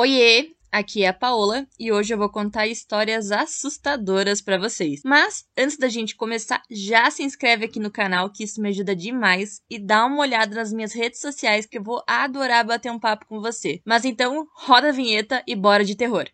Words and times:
Oiê, 0.00 0.52
aqui 0.70 1.02
é 1.02 1.08
a 1.08 1.12
Paola 1.12 1.66
e 1.76 1.90
hoje 1.90 2.14
eu 2.14 2.18
vou 2.18 2.28
contar 2.28 2.68
histórias 2.68 3.32
assustadoras 3.32 4.40
para 4.40 4.56
vocês. 4.56 5.00
Mas 5.04 5.44
antes 5.58 5.76
da 5.76 5.88
gente 5.88 6.14
começar, 6.14 6.62
já 6.70 7.10
se 7.10 7.24
inscreve 7.24 7.64
aqui 7.64 7.80
no 7.80 7.90
canal 7.90 8.30
que 8.30 8.44
isso 8.44 8.62
me 8.62 8.68
ajuda 8.68 8.94
demais 8.94 9.60
e 9.68 9.76
dá 9.76 10.06
uma 10.06 10.20
olhada 10.20 10.54
nas 10.54 10.72
minhas 10.72 10.92
redes 10.92 11.20
sociais 11.20 11.66
que 11.66 11.78
eu 11.78 11.82
vou 11.82 12.00
adorar 12.06 12.64
bater 12.64 12.92
um 12.92 12.98
papo 13.00 13.26
com 13.26 13.40
você. 13.40 13.80
Mas 13.84 14.04
então, 14.04 14.46
roda 14.54 14.90
a 14.90 14.92
vinheta 14.92 15.42
e 15.48 15.56
bora 15.56 15.84
de 15.84 15.96
terror. 15.96 16.26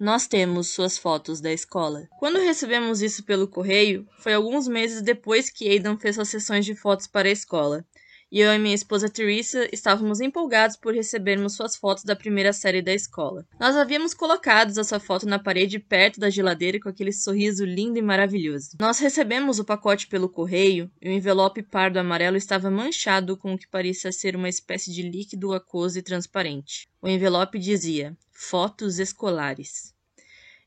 Nós 0.00 0.26
temos 0.26 0.68
suas 0.68 0.96
fotos 0.96 1.42
da 1.42 1.52
escola. 1.52 2.08
Quando 2.18 2.40
recebemos 2.40 3.02
isso 3.02 3.22
pelo 3.22 3.46
correio, 3.46 4.06
foi 4.18 4.32
alguns 4.32 4.66
meses 4.66 5.02
depois 5.02 5.50
que 5.50 5.68
Aidan 5.68 5.98
fez 5.98 6.14
suas 6.14 6.30
sessões 6.30 6.64
de 6.64 6.74
fotos 6.74 7.06
para 7.06 7.28
a 7.28 7.32
escola. 7.32 7.84
E 8.32 8.40
eu 8.40 8.54
e 8.54 8.58
minha 8.58 8.74
esposa 8.74 9.10
Teresa 9.10 9.68
estávamos 9.72 10.20
empolgados 10.20 10.76
por 10.76 10.94
recebermos 10.94 11.56
suas 11.56 11.76
fotos 11.76 12.04
da 12.04 12.14
primeira 12.14 12.52
série 12.52 12.80
da 12.80 12.94
escola. 12.94 13.44
Nós 13.58 13.76
havíamos 13.76 14.14
colocado 14.14 14.70
essa 14.78 15.00
foto 15.00 15.26
na 15.26 15.38
parede 15.38 15.80
perto 15.80 16.20
da 16.20 16.30
geladeira 16.30 16.78
com 16.80 16.88
aquele 16.88 17.12
sorriso 17.12 17.64
lindo 17.64 17.98
e 17.98 18.02
maravilhoso. 18.02 18.76
Nós 18.80 19.00
recebemos 19.00 19.58
o 19.58 19.64
pacote 19.64 20.06
pelo 20.06 20.28
correio 20.28 20.88
e 21.02 21.08
o 21.08 21.12
envelope 21.12 21.60
pardo 21.60 21.98
amarelo 21.98 22.36
estava 22.36 22.70
manchado 22.70 23.36
com 23.36 23.52
o 23.52 23.58
que 23.58 23.68
parecia 23.68 24.12
ser 24.12 24.36
uma 24.36 24.48
espécie 24.48 24.92
de 24.92 25.02
líquido 25.02 25.52
aquoso 25.52 25.98
e 25.98 26.02
transparente. 26.02 26.88
O 27.02 27.08
envelope 27.08 27.58
dizia: 27.58 28.16
Fotos 28.42 28.98
escolares. 28.98 29.94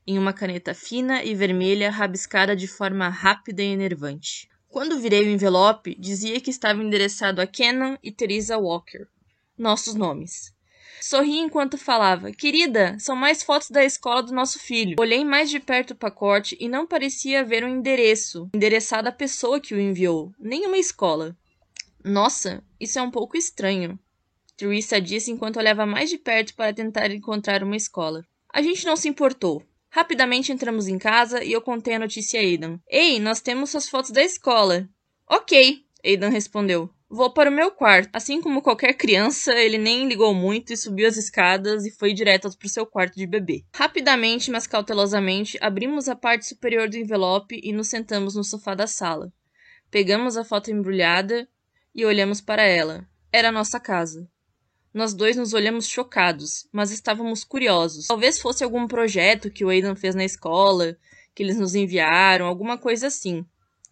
Em 0.06 0.16
uma 0.16 0.32
caneta 0.32 0.72
fina 0.72 1.24
e 1.24 1.34
vermelha 1.34 1.90
rabiscada 1.90 2.54
de 2.54 2.68
forma 2.68 3.08
rápida 3.08 3.62
e 3.62 3.66
enervante. 3.66 4.48
Quando 4.68 4.98
virei 4.98 5.26
o 5.26 5.28
envelope, 5.28 5.96
dizia 5.98 6.40
que 6.40 6.50
estava 6.50 6.82
endereçado 6.82 7.42
a 7.42 7.46
Kenan 7.48 7.98
e 8.00 8.12
Teresa 8.12 8.56
Walker. 8.56 9.08
Nossos 9.58 9.96
nomes. 9.96 10.54
Sorri 11.00 11.40
enquanto 11.40 11.76
falava. 11.76 12.30
Querida, 12.30 12.96
são 13.00 13.16
mais 13.16 13.42
fotos 13.42 13.70
da 13.70 13.84
escola 13.84 14.22
do 14.22 14.32
nosso 14.32 14.60
filho. 14.60 14.94
Olhei 14.98 15.24
mais 15.24 15.50
de 15.50 15.58
perto 15.58 15.90
o 15.90 15.96
pacote 15.96 16.56
e 16.60 16.68
não 16.68 16.86
parecia 16.86 17.40
haver 17.40 17.64
um 17.64 17.68
endereço, 17.68 18.48
endereçado 18.54 19.08
à 19.08 19.12
pessoa 19.12 19.60
que 19.60 19.74
o 19.74 19.80
enviou, 19.80 20.32
nem 20.38 20.64
uma 20.64 20.78
escola. 20.78 21.36
Nossa, 22.04 22.62
isso 22.78 23.00
é 23.00 23.02
um 23.02 23.10
pouco 23.10 23.36
estranho. 23.36 23.98
Teresa 24.56 25.00
disse 25.00 25.30
enquanto 25.30 25.56
olhava 25.56 25.84
mais 25.84 26.10
de 26.10 26.18
perto 26.18 26.54
para 26.54 26.72
tentar 26.72 27.10
encontrar 27.10 27.62
uma 27.62 27.76
escola. 27.76 28.24
A 28.52 28.62
gente 28.62 28.86
não 28.86 28.96
se 28.96 29.08
importou. 29.08 29.62
Rapidamente 29.90 30.52
entramos 30.52 30.88
em 30.88 30.98
casa 30.98 31.42
e 31.42 31.52
eu 31.52 31.60
contei 31.60 31.94
a 31.94 31.98
notícia 31.98 32.40
a 32.40 32.42
Aidan. 32.42 32.78
Ei, 32.88 33.20
nós 33.20 33.40
temos 33.40 33.70
suas 33.70 33.88
fotos 33.88 34.10
da 34.10 34.22
escola. 34.22 34.88
Ok, 35.28 35.84
Aidan 36.04 36.28
respondeu. 36.28 36.90
Vou 37.08 37.32
para 37.32 37.48
o 37.48 37.52
meu 37.52 37.70
quarto. 37.70 38.10
Assim 38.12 38.40
como 38.40 38.60
qualquer 38.60 38.94
criança, 38.94 39.54
ele 39.54 39.78
nem 39.78 40.08
ligou 40.08 40.34
muito 40.34 40.72
e 40.72 40.76
subiu 40.76 41.06
as 41.06 41.16
escadas 41.16 41.86
e 41.86 41.92
foi 41.92 42.12
direto 42.12 42.50
para 42.58 42.66
o 42.66 42.68
seu 42.68 42.84
quarto 42.84 43.14
de 43.14 43.26
bebê. 43.26 43.64
Rapidamente, 43.72 44.50
mas 44.50 44.66
cautelosamente, 44.66 45.56
abrimos 45.60 46.08
a 46.08 46.16
parte 46.16 46.46
superior 46.46 46.88
do 46.88 46.96
envelope 46.96 47.60
e 47.62 47.72
nos 47.72 47.88
sentamos 47.88 48.34
no 48.34 48.42
sofá 48.42 48.74
da 48.74 48.88
sala. 48.88 49.32
Pegamos 49.90 50.36
a 50.36 50.44
foto 50.44 50.72
embrulhada 50.72 51.48
e 51.94 52.04
olhamos 52.04 52.40
para 52.40 52.64
ela. 52.64 53.06
Era 53.32 53.50
a 53.50 53.52
nossa 53.52 53.78
casa. 53.78 54.28
Nós 54.94 55.12
dois 55.12 55.36
nos 55.36 55.52
olhamos 55.52 55.88
chocados, 55.88 56.68
mas 56.70 56.92
estávamos 56.92 57.42
curiosos. 57.42 58.06
Talvez 58.06 58.38
fosse 58.38 58.62
algum 58.62 58.86
projeto 58.86 59.50
que 59.50 59.64
o 59.64 59.68
Aidan 59.68 59.96
fez 59.96 60.14
na 60.14 60.24
escola, 60.24 60.96
que 61.34 61.42
eles 61.42 61.58
nos 61.58 61.74
enviaram, 61.74 62.46
alguma 62.46 62.78
coisa 62.78 63.08
assim. 63.08 63.44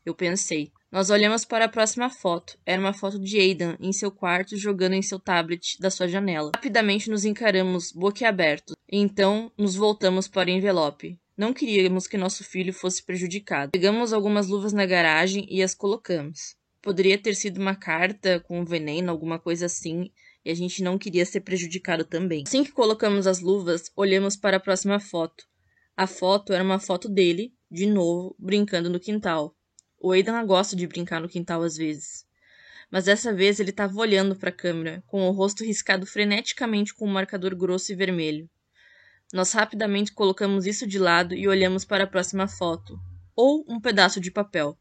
Eu 0.06 0.14
pensei. 0.14 0.70
Nós 0.92 1.11
olhamos 1.11 1.44
para 1.44 1.64
a 1.64 1.69
próxima 1.69 2.09
foto. 2.09 2.56
Era 2.64 2.81
uma 2.81 2.92
foto 2.92 3.19
de 3.19 3.36
Aidan 3.36 3.77
em 3.81 3.92
seu 3.92 4.12
quarto 4.12 4.56
jogando 4.56 4.92
em 4.92 5.03
seu 5.03 5.19
tablet 5.19 5.77
da 5.81 5.91
sua 5.91 6.06
janela. 6.06 6.53
Rapidamente 6.55 7.11
nos 7.11 7.25
encaramos, 7.25 7.91
boquiabertos. 7.91 8.76
E 8.88 8.99
então 8.99 9.50
nos 9.59 9.75
voltamos 9.75 10.28
para 10.28 10.50
o 10.50 10.53
envelope. 10.53 11.19
Não 11.37 11.53
queríamos 11.53 12.06
que 12.06 12.16
nosso 12.16 12.44
filho 12.44 12.72
fosse 12.72 13.03
prejudicado. 13.03 13.72
Pegamos 13.72 14.12
algumas 14.12 14.47
luvas 14.47 14.72
na 14.72 14.87
garagem 14.87 15.47
e 15.50 15.65
as 15.65 15.75
colocamos. 15.75 16.55
Poderia 16.81 17.19
ter 17.19 17.34
sido 17.34 17.60
uma 17.60 17.75
carta 17.75 18.38
com 18.38 18.65
veneno, 18.65 19.10
alguma 19.10 19.38
coisa 19.38 19.66
assim, 19.66 20.10
e 20.44 20.50
a 20.50 20.54
gente 20.54 20.82
não 20.82 20.98
queria 20.98 21.25
ser 21.25 21.41
prejudicado 21.41 22.04
também. 22.04 22.44
Assim 22.47 22.64
que 22.64 22.72
colocamos 22.72 23.26
as 23.26 23.41
luvas, 23.41 23.91
olhamos 23.97 24.36
para 24.36 24.56
a 24.56 24.60
próxima 24.60 24.98
foto. 24.98 25.44
A 25.97 26.06
foto 26.06 26.53
era 26.53 26.64
uma 26.64 26.78
foto 26.78 27.08
dele, 27.08 27.54
de 27.70 27.86
novo, 27.86 28.34
brincando 28.38 28.91
no 28.91 28.98
quintal. 28.98 29.54
O 30.00 30.10
Aidan 30.10 30.44
gosta 30.47 30.75
de 30.75 30.86
brincar 30.86 31.20
no 31.20 31.28
quintal 31.28 31.62
às 31.62 31.76
vezes. 31.76 32.26
Mas 32.91 33.04
dessa 33.04 33.32
vez 33.32 33.60
ele 33.60 33.70
estava 33.70 33.97
olhando 33.98 34.34
para 34.34 34.50
a 34.50 34.54
câmera, 34.54 35.02
com 35.06 35.28
o 35.28 35.32
rosto 35.32 35.64
riscado 35.64 36.04
freneticamente 36.06 36.94
com 36.94 37.06
um 37.06 37.12
marcador 37.12 37.54
grosso 37.54 37.92
e 37.92 37.94
vermelho. 37.94 38.50
Nós 39.32 39.52
rapidamente 39.52 40.12
colocamos 40.12 40.66
isso 40.66 40.86
de 40.86 40.98
lado 40.98 41.34
e 41.34 41.48
olhamos 41.48 41.84
para 41.84 42.04
a 42.04 42.06
próxima 42.06 42.47
foto, 42.47 42.98
ou 43.34 43.64
um 43.66 43.81
pedaço 43.81 44.20
de 44.20 44.31
papel. 44.31 44.76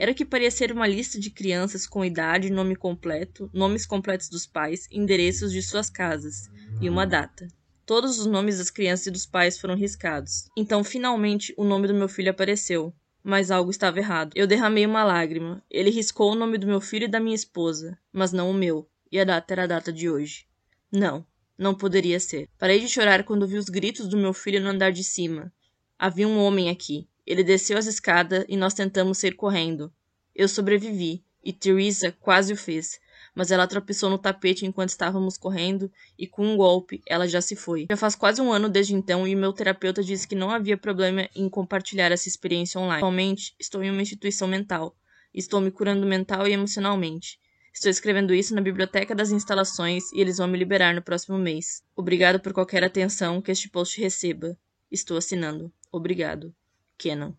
Era 0.00 0.14
que 0.14 0.24
parecia 0.24 0.68
ser 0.68 0.72
uma 0.72 0.86
lista 0.86 1.18
de 1.18 1.28
crianças 1.28 1.84
com 1.84 2.04
idade, 2.04 2.52
nome 2.52 2.76
completo, 2.76 3.50
nomes 3.52 3.84
completos 3.84 4.28
dos 4.28 4.46
pais, 4.46 4.86
endereços 4.92 5.50
de 5.50 5.60
suas 5.60 5.90
casas 5.90 6.48
e 6.80 6.88
uma 6.88 7.04
data. 7.04 7.48
Todos 7.84 8.20
os 8.20 8.26
nomes 8.26 8.58
das 8.58 8.70
crianças 8.70 9.08
e 9.08 9.10
dos 9.10 9.26
pais 9.26 9.58
foram 9.58 9.74
riscados. 9.74 10.48
Então, 10.56 10.84
finalmente, 10.84 11.52
o 11.56 11.64
nome 11.64 11.88
do 11.88 11.94
meu 11.94 12.08
filho 12.08 12.30
apareceu. 12.30 12.94
Mas 13.24 13.50
algo 13.50 13.72
estava 13.72 13.98
errado. 13.98 14.30
Eu 14.36 14.46
derramei 14.46 14.86
uma 14.86 15.02
lágrima. 15.02 15.64
Ele 15.68 15.90
riscou 15.90 16.30
o 16.30 16.36
nome 16.36 16.58
do 16.58 16.66
meu 16.68 16.80
filho 16.80 17.06
e 17.06 17.10
da 17.10 17.18
minha 17.18 17.34
esposa, 17.34 17.98
mas 18.12 18.30
não 18.30 18.52
o 18.52 18.54
meu. 18.54 18.88
E 19.10 19.18
a 19.18 19.24
data 19.24 19.52
era 19.52 19.64
a 19.64 19.66
data 19.66 19.92
de 19.92 20.08
hoje. 20.08 20.46
Não, 20.92 21.26
não 21.58 21.74
poderia 21.74 22.20
ser. 22.20 22.48
Parei 22.56 22.78
de 22.78 22.88
chorar 22.88 23.24
quando 23.24 23.48
vi 23.48 23.56
os 23.56 23.68
gritos 23.68 24.06
do 24.06 24.16
meu 24.16 24.32
filho 24.32 24.62
no 24.62 24.70
andar 24.70 24.92
de 24.92 25.02
cima. 25.02 25.52
Havia 25.98 26.28
um 26.28 26.38
homem 26.38 26.70
aqui. 26.70 27.08
Ele 27.28 27.44
desceu 27.44 27.76
as 27.76 27.84
escadas 27.84 28.46
e 28.48 28.56
nós 28.56 28.72
tentamos 28.72 29.18
sair 29.18 29.32
correndo. 29.32 29.92
Eu 30.34 30.48
sobrevivi, 30.48 31.22
e 31.44 31.52
Teresa 31.52 32.10
quase 32.10 32.54
o 32.54 32.56
fez, 32.56 32.98
mas 33.34 33.50
ela 33.50 33.66
tropeçou 33.66 34.08
no 34.08 34.16
tapete 34.16 34.64
enquanto 34.64 34.88
estávamos 34.88 35.36
correndo 35.36 35.92
e 36.18 36.26
com 36.26 36.46
um 36.46 36.56
golpe 36.56 37.02
ela 37.06 37.28
já 37.28 37.42
se 37.42 37.54
foi. 37.54 37.86
Já 37.90 37.98
faz 37.98 38.14
quase 38.14 38.40
um 38.40 38.50
ano 38.50 38.66
desde 38.66 38.94
então 38.94 39.28
e 39.28 39.36
meu 39.36 39.52
terapeuta 39.52 40.02
disse 40.02 40.26
que 40.26 40.34
não 40.34 40.50
havia 40.50 40.78
problema 40.78 41.28
em 41.36 41.50
compartilhar 41.50 42.10
essa 42.10 42.28
experiência 42.28 42.80
online. 42.80 42.96
Atualmente 42.96 43.54
estou 43.60 43.82
em 43.82 43.90
uma 43.90 44.00
instituição 44.00 44.48
mental. 44.48 44.96
Estou 45.34 45.60
me 45.60 45.70
curando 45.70 46.06
mental 46.06 46.48
e 46.48 46.52
emocionalmente. 46.52 47.38
Estou 47.74 47.90
escrevendo 47.90 48.32
isso 48.32 48.54
na 48.54 48.62
biblioteca 48.62 49.14
das 49.14 49.30
instalações 49.32 50.10
e 50.14 50.20
eles 50.22 50.38
vão 50.38 50.48
me 50.48 50.56
liberar 50.56 50.94
no 50.94 51.02
próximo 51.02 51.36
mês. 51.36 51.82
Obrigado 51.94 52.40
por 52.40 52.54
qualquer 52.54 52.82
atenção 52.82 53.42
que 53.42 53.52
este 53.52 53.68
post 53.68 54.00
receba. 54.00 54.56
Estou 54.90 55.18
assinando. 55.18 55.70
Obrigado. 55.92 56.54
Kenan. 56.98 57.34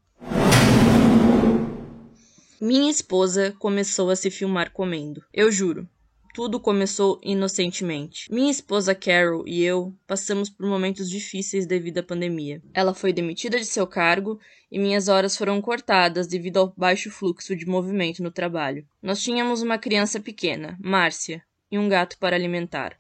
Minha 2.62 2.90
esposa 2.90 3.54
começou 3.60 4.10
a 4.10 4.16
se 4.16 4.32
filmar 4.32 4.72
comendo. 4.72 5.24
Eu 5.34 5.52
juro. 5.52 5.88
Tudo 6.34 6.60
começou 6.60 7.20
inocentemente. 7.24 8.32
Minha 8.32 8.52
esposa 8.52 8.94
Carol 8.96 9.48
e 9.48 9.64
eu 9.64 9.94
passamos 10.08 10.50
por 10.50 10.66
momentos 10.66 11.10
difíceis 11.10 11.66
devido 11.66 11.98
à 11.98 12.04
pandemia. 12.04 12.62
Ela 12.74 12.94
foi 12.94 13.12
demitida 13.12 13.58
de 13.58 13.66
seu 13.66 13.88
cargo 13.88 14.40
e 14.72 14.78
minhas 14.78 15.08
horas 15.08 15.36
foram 15.36 15.62
cortadas 15.62 16.28
devido 16.28 16.58
ao 16.58 16.74
baixo 16.78 17.10
fluxo 17.10 17.56
de 17.56 17.66
movimento 17.66 18.22
no 18.22 18.32
trabalho. 18.32 18.86
Nós 19.02 19.22
tínhamos 19.22 19.62
uma 19.62 19.78
criança 19.78 20.20
pequena, 20.20 20.78
Márcia, 20.82 21.44
e 21.72 21.80
um 21.80 21.90
gato 21.90 22.18
para 22.18 22.36
alimentar 22.36 22.99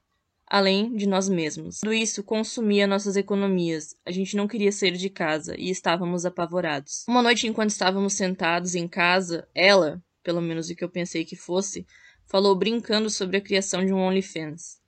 além 0.49 0.95
de 0.95 1.07
nós 1.07 1.29
mesmos. 1.29 1.79
Tudo 1.81 1.93
isso 1.93 2.23
consumia 2.23 2.87
nossas 2.87 3.15
economias. 3.15 3.95
A 4.05 4.11
gente 4.11 4.35
não 4.35 4.47
queria 4.47 4.71
sair 4.71 4.97
de 4.97 5.09
casa 5.09 5.55
e 5.57 5.69
estávamos 5.69 6.25
apavorados. 6.25 7.05
Uma 7.07 7.21
noite, 7.21 7.47
enquanto 7.47 7.69
estávamos 7.69 8.13
sentados 8.13 8.73
em 8.73 8.87
casa, 8.87 9.47
ela, 9.53 10.01
pelo 10.23 10.41
menos 10.41 10.69
o 10.69 10.75
que 10.75 10.83
eu 10.83 10.89
pensei 10.89 11.23
que 11.23 11.35
fosse, 11.35 11.85
falou 12.25 12.55
brincando 12.55 13.09
sobre 13.09 13.37
a 13.37 13.41
criação 13.41 13.85
de 13.85 13.93
um 13.93 13.99
OnlyFans. 13.99 14.79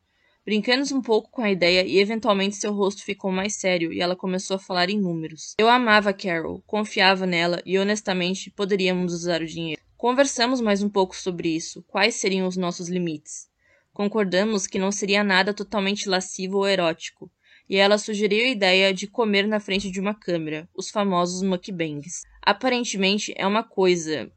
Brincamos 0.43 0.91
um 0.91 1.01
pouco 1.01 1.29
com 1.29 1.43
a 1.43 1.51
ideia 1.51 1.85
e 1.85 1.99
eventualmente 1.99 2.55
seu 2.55 2.73
rosto 2.73 3.03
ficou 3.03 3.31
mais 3.31 3.53
sério 3.53 3.93
e 3.93 4.01
ela 4.01 4.15
começou 4.15 4.55
a 4.55 4.59
falar 4.59 4.89
em 4.89 4.99
números. 4.99 5.53
Eu 5.59 5.69
amava 5.69 6.11
Carol, 6.11 6.63
confiava 6.65 7.27
nela 7.27 7.61
e 7.63 7.77
honestamente 7.77 8.49
poderíamos 8.49 9.13
usar 9.13 9.41
o 9.41 9.45
dinheiro. 9.45 9.79
Conversamos 9.95 10.59
mais 10.59 10.81
um 10.81 10.89
pouco 10.89 11.15
sobre 11.15 11.49
isso, 11.49 11.83
quais 11.83 12.15
seriam 12.15 12.47
os 12.47 12.57
nossos 12.57 12.89
limites. 12.89 13.50
Concordamos 13.93 14.65
que 14.65 14.79
não 14.79 14.91
seria 14.91 15.23
nada 15.23 15.53
totalmente 15.53 16.07
lascivo 16.07 16.57
ou 16.57 16.67
erótico, 16.67 17.31
e 17.69 17.77
ela 17.77 17.97
sugeriu 17.97 18.45
a 18.45 18.49
ideia 18.49 18.93
de 18.93 19.07
comer 19.07 19.47
na 19.47 19.59
frente 19.59 19.89
de 19.89 19.99
uma 19.99 20.13
câmera, 20.13 20.67
os 20.75 20.89
famosos 20.89 21.41
mukbangs. 21.41 22.23
Aparentemente 22.41 23.33
é 23.37 23.45
uma 23.45 23.63
coisa. 23.63 24.31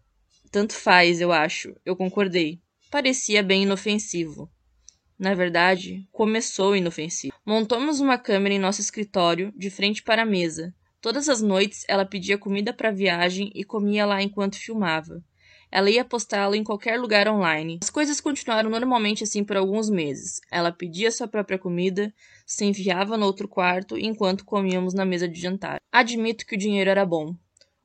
Tanto 0.50 0.72
faz, 0.74 1.20
eu 1.20 1.32
acho. 1.32 1.74
Eu 1.84 1.96
concordei. 1.96 2.60
Parecia 2.90 3.42
bem 3.42 3.64
inofensivo. 3.64 4.48
Na 5.18 5.34
verdade, 5.34 6.06
começou 6.12 6.76
inofensivo. 6.76 7.34
Montamos 7.46 8.00
uma 8.00 8.18
câmera 8.18 8.54
em 8.54 8.58
nosso 8.58 8.80
escritório, 8.80 9.52
de 9.56 9.70
frente 9.70 10.02
para 10.02 10.22
a 10.22 10.26
mesa. 10.26 10.74
Todas 11.00 11.28
as 11.28 11.42
noites 11.42 11.84
ela 11.88 12.04
pedia 12.04 12.38
comida 12.38 12.72
para 12.72 12.88
a 12.88 12.92
viagem 12.92 13.50
e 13.54 13.64
comia 13.64 14.06
lá 14.06 14.22
enquanto 14.22 14.58
filmava. 14.58 15.22
Ela 15.74 15.90
ia 15.90 16.04
postá-lo 16.04 16.54
em 16.54 16.62
qualquer 16.62 17.00
lugar 17.00 17.26
online. 17.26 17.80
As 17.82 17.90
coisas 17.90 18.20
continuaram 18.20 18.70
normalmente 18.70 19.24
assim 19.24 19.42
por 19.42 19.56
alguns 19.56 19.90
meses. 19.90 20.40
Ela 20.48 20.70
pedia 20.70 21.10
sua 21.10 21.26
própria 21.26 21.58
comida, 21.58 22.14
se 22.46 22.64
enviava 22.64 23.16
no 23.16 23.26
outro 23.26 23.48
quarto 23.48 23.98
enquanto 23.98 24.44
comíamos 24.44 24.94
na 24.94 25.04
mesa 25.04 25.26
de 25.28 25.40
jantar. 25.40 25.78
Admito 25.90 26.46
que 26.46 26.54
o 26.54 26.58
dinheiro 26.58 26.88
era 26.88 27.04
bom. 27.04 27.34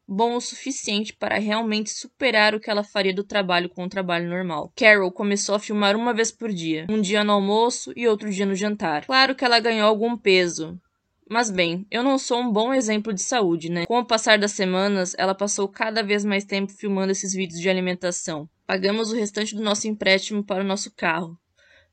Bom 0.08 0.36
o 0.36 0.42
suficiente 0.42 1.16
para 1.16 1.40
realmente 1.40 1.90
superar 1.90 2.54
o 2.54 2.60
que 2.60 2.70
ela 2.70 2.84
faria 2.84 3.14
do 3.14 3.24
trabalho 3.24 3.70
com 3.70 3.86
o 3.86 3.90
trabalho 3.90 4.30
normal. 4.30 4.72
Carol 4.76 5.12
começou 5.12 5.56
a 5.56 5.60
filmar 5.60 5.96
uma 5.96 6.14
vez 6.14 6.32
por 6.32 6.54
dia, 6.54 6.86
um 6.92 7.02
dia 7.02 7.24
no 7.24 7.34
almoço 7.34 7.92
e 7.96 8.08
outro 8.08 8.30
dia 8.30 8.46
no 8.46 8.54
jantar. 8.54 9.04
Claro 9.08 9.34
que 9.34 9.44
ela 9.44 9.60
ganhou 9.60 9.88
algum 9.88 10.16
peso, 10.16 10.80
mas 11.30 11.52
bem, 11.52 11.86
eu 11.92 12.04
não 12.04 12.18
sou 12.18 12.40
um 12.40 12.52
bom 12.52 12.74
exemplo 12.74 13.14
de 13.14 13.22
saúde, 13.22 13.70
né? 13.70 13.86
Com 13.86 14.00
o 14.00 14.06
passar 14.06 14.40
das 14.40 14.52
semanas, 14.52 15.14
ela 15.18 15.36
passou 15.36 15.68
cada 15.68 16.02
vez 16.02 16.26
mais 16.26 16.44
tempo 16.44 16.72
filmando 16.74 17.12
esses 17.12 17.34
vídeos 17.34 17.60
de 17.60 17.70
alimentação. 17.70 18.50
Pagamos 18.66 19.12
o 19.12 19.16
restante 19.16 19.56
do 19.56 19.62
nosso 19.62 19.88
empréstimo 19.88 20.44
para 20.44 20.64
o 20.64 20.68
nosso 20.68 20.92
carro. 20.96 21.38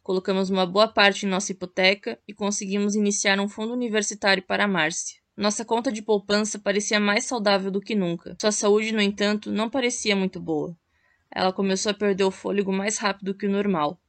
Colocamos 0.02 0.50
uma 0.50 0.64
boa 0.64 0.88
parte 0.88 1.26
em 1.26 1.28
nossa 1.28 1.52
hipoteca 1.52 2.18
e 2.26 2.32
conseguimos 2.32 2.94
iniciar 2.94 3.38
um 3.38 3.48
fundo 3.48 3.72
universitário 3.72 4.42
para 4.42 4.64
a 4.64 4.68
Márcia. 4.68 5.20
Nossa 5.36 5.64
conta 5.64 5.92
de 5.92 6.00
poupança 6.00 6.58
parecia 6.58 6.98
mais 6.98 7.26
saudável 7.26 7.70
do 7.70 7.80
que 7.80 7.94
nunca. 7.94 8.36
Sua 8.40 8.52
saúde, 8.52 8.92
no 8.92 9.02
entanto, 9.02 9.52
não 9.52 9.68
parecia 9.68 10.16
muito 10.16 10.40
boa. 10.40 10.74
Ela 11.30 11.52
começou 11.52 11.90
a 11.90 11.94
perder 11.94 12.24
o 12.24 12.30
fôlego 12.30 12.72
mais 12.72 12.96
rápido 12.96 13.34
que 13.34 13.46
o 13.46 13.50
normal. 13.50 14.00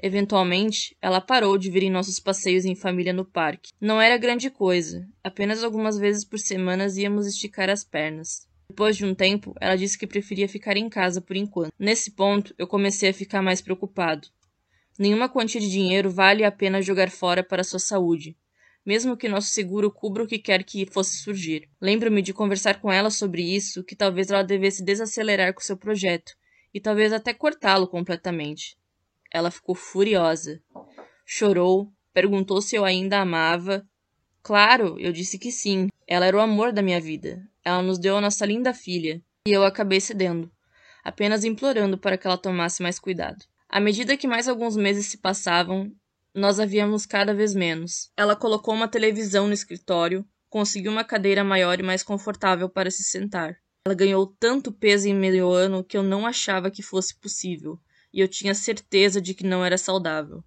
Eventualmente, 0.00 0.96
ela 1.02 1.20
parou 1.20 1.58
de 1.58 1.70
vir 1.70 1.82
em 1.82 1.90
nossos 1.90 2.20
passeios 2.20 2.64
em 2.64 2.76
família 2.76 3.12
no 3.12 3.24
parque. 3.24 3.72
Não 3.80 4.00
era 4.00 4.16
grande 4.16 4.48
coisa, 4.48 5.08
apenas 5.24 5.64
algumas 5.64 5.98
vezes 5.98 6.24
por 6.24 6.38
semana 6.38 6.86
íamos 6.96 7.26
esticar 7.26 7.68
as 7.68 7.82
pernas. 7.82 8.46
Depois 8.70 8.96
de 8.96 9.04
um 9.04 9.14
tempo, 9.14 9.54
ela 9.60 9.76
disse 9.76 9.98
que 9.98 10.06
preferia 10.06 10.48
ficar 10.48 10.76
em 10.76 10.88
casa 10.88 11.20
por 11.20 11.36
enquanto. 11.36 11.72
Nesse 11.78 12.12
ponto, 12.12 12.54
eu 12.56 12.66
comecei 12.66 13.08
a 13.08 13.14
ficar 13.14 13.42
mais 13.42 13.60
preocupado. 13.60 14.28
Nenhuma 14.98 15.28
quantia 15.28 15.60
de 15.60 15.70
dinheiro 15.70 16.10
vale 16.10 16.44
a 16.44 16.52
pena 16.52 16.82
jogar 16.82 17.10
fora 17.10 17.42
para 17.42 17.64
sua 17.64 17.78
saúde, 17.78 18.36
mesmo 18.84 19.16
que 19.16 19.28
nosso 19.28 19.48
seguro 19.48 19.90
cubra 19.90 20.22
o 20.22 20.26
que 20.26 20.38
quer 20.38 20.62
que 20.64 20.86
fosse 20.86 21.18
surgir. 21.18 21.68
Lembro-me 21.80 22.22
de 22.22 22.32
conversar 22.32 22.80
com 22.80 22.92
ela 22.92 23.10
sobre 23.10 23.42
isso, 23.42 23.84
que 23.84 23.96
talvez 23.96 24.30
ela 24.30 24.42
devesse 24.42 24.84
desacelerar 24.84 25.54
com 25.54 25.60
seu 25.60 25.76
projeto, 25.76 26.32
e 26.72 26.80
talvez 26.80 27.12
até 27.12 27.32
cortá-lo 27.32 27.88
completamente. 27.88 28.76
Ela 29.30 29.50
ficou 29.50 29.74
furiosa. 29.74 30.60
Chorou, 31.24 31.92
perguntou 32.12 32.62
se 32.62 32.74
eu 32.74 32.84
ainda 32.84 33.20
amava. 33.20 33.86
Claro, 34.42 34.98
eu 34.98 35.12
disse 35.12 35.38
que 35.38 35.52
sim. 35.52 35.88
Ela 36.06 36.26
era 36.26 36.36
o 36.36 36.40
amor 36.40 36.72
da 36.72 36.82
minha 36.82 37.00
vida. 37.00 37.46
Ela 37.62 37.82
nos 37.82 37.98
deu 37.98 38.16
a 38.16 38.20
nossa 38.20 38.46
linda 38.46 38.72
filha. 38.72 39.22
E 39.46 39.52
eu 39.52 39.62
acabei 39.64 40.00
cedendo, 40.00 40.50
apenas 41.04 41.44
implorando 41.44 41.98
para 41.98 42.16
que 42.16 42.26
ela 42.26 42.38
tomasse 42.38 42.82
mais 42.82 42.98
cuidado. 42.98 43.44
À 43.68 43.80
medida 43.80 44.16
que 44.16 44.26
mais 44.26 44.48
alguns 44.48 44.76
meses 44.76 45.06
se 45.06 45.18
passavam, 45.18 45.92
nós 46.34 46.58
a 46.58 46.64
víamos 46.64 47.04
cada 47.04 47.34
vez 47.34 47.54
menos. 47.54 48.10
Ela 48.16 48.34
colocou 48.34 48.74
uma 48.74 48.88
televisão 48.88 49.46
no 49.46 49.52
escritório, 49.52 50.24
conseguiu 50.48 50.90
uma 50.90 51.04
cadeira 51.04 51.44
maior 51.44 51.78
e 51.78 51.82
mais 51.82 52.02
confortável 52.02 52.68
para 52.68 52.90
se 52.90 53.02
sentar. 53.02 53.56
Ela 53.86 53.94
ganhou 53.94 54.26
tanto 54.38 54.72
peso 54.72 55.08
em 55.08 55.14
meio 55.14 55.50
ano 55.50 55.84
que 55.84 55.96
eu 55.96 56.02
não 56.02 56.26
achava 56.26 56.70
que 56.70 56.82
fosse 56.82 57.14
possível 57.18 57.78
e 58.12 58.20
eu 58.20 58.28
tinha 58.28 58.54
certeza 58.54 59.20
de 59.20 59.34
que 59.34 59.44
não 59.44 59.64
era 59.64 59.78
saudável. 59.78 60.44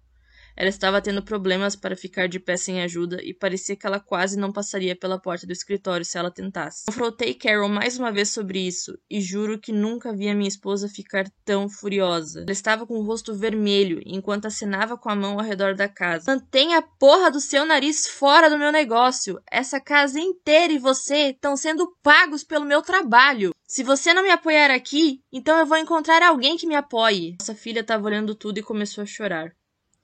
Ela 0.56 0.68
estava 0.68 1.00
tendo 1.00 1.22
problemas 1.22 1.74
para 1.74 1.96
ficar 1.96 2.28
de 2.28 2.38
pé 2.38 2.56
sem 2.56 2.82
ajuda 2.82 3.18
e 3.22 3.32
parecia 3.32 3.76
que 3.76 3.86
ela 3.86 3.98
quase 3.98 4.38
não 4.38 4.52
passaria 4.52 4.94
pela 4.94 5.18
porta 5.18 5.46
do 5.46 5.52
escritório 5.52 6.04
se 6.04 6.18
ela 6.18 6.30
tentasse. 6.30 6.86
Confrontei 6.86 7.34
Carol 7.34 7.68
mais 7.68 7.98
uma 7.98 8.12
vez 8.12 8.30
sobre 8.30 8.60
isso 8.60 8.98
e 9.10 9.20
juro 9.20 9.58
que 9.58 9.72
nunca 9.72 10.14
vi 10.14 10.28
a 10.28 10.34
minha 10.34 10.48
esposa 10.48 10.88
ficar 10.88 11.24
tão 11.44 11.68
furiosa. 11.68 12.40
Ela 12.40 12.52
estava 12.52 12.86
com 12.86 12.94
o 12.94 13.04
rosto 13.04 13.34
vermelho 13.34 14.00
enquanto 14.04 14.46
acenava 14.46 14.96
com 14.96 15.08
a 15.08 15.16
mão 15.16 15.38
ao 15.38 15.44
redor 15.44 15.74
da 15.74 15.88
casa. 15.88 16.30
Mantenha 16.30 16.78
a 16.78 16.82
porra 16.82 17.30
do 17.30 17.40
seu 17.40 17.64
nariz 17.64 18.06
fora 18.06 18.50
do 18.50 18.58
meu 18.58 18.70
negócio! 18.70 19.40
Essa 19.50 19.80
casa 19.80 20.20
inteira 20.20 20.72
e 20.72 20.78
você 20.78 21.30
estão 21.30 21.56
sendo 21.56 21.96
pagos 22.02 22.44
pelo 22.44 22.64
meu 22.64 22.82
trabalho! 22.82 23.52
Se 23.66 23.82
você 23.82 24.12
não 24.12 24.22
me 24.22 24.30
apoiar 24.30 24.70
aqui, 24.70 25.22
então 25.32 25.58
eu 25.58 25.64
vou 25.64 25.78
encontrar 25.78 26.22
alguém 26.22 26.58
que 26.58 26.66
me 26.66 26.74
apoie. 26.74 27.36
Nossa 27.40 27.54
filha 27.54 27.80
estava 27.80 28.04
olhando 28.04 28.34
tudo 28.34 28.58
e 28.58 28.62
começou 28.62 29.00
a 29.00 29.06
chorar. 29.06 29.50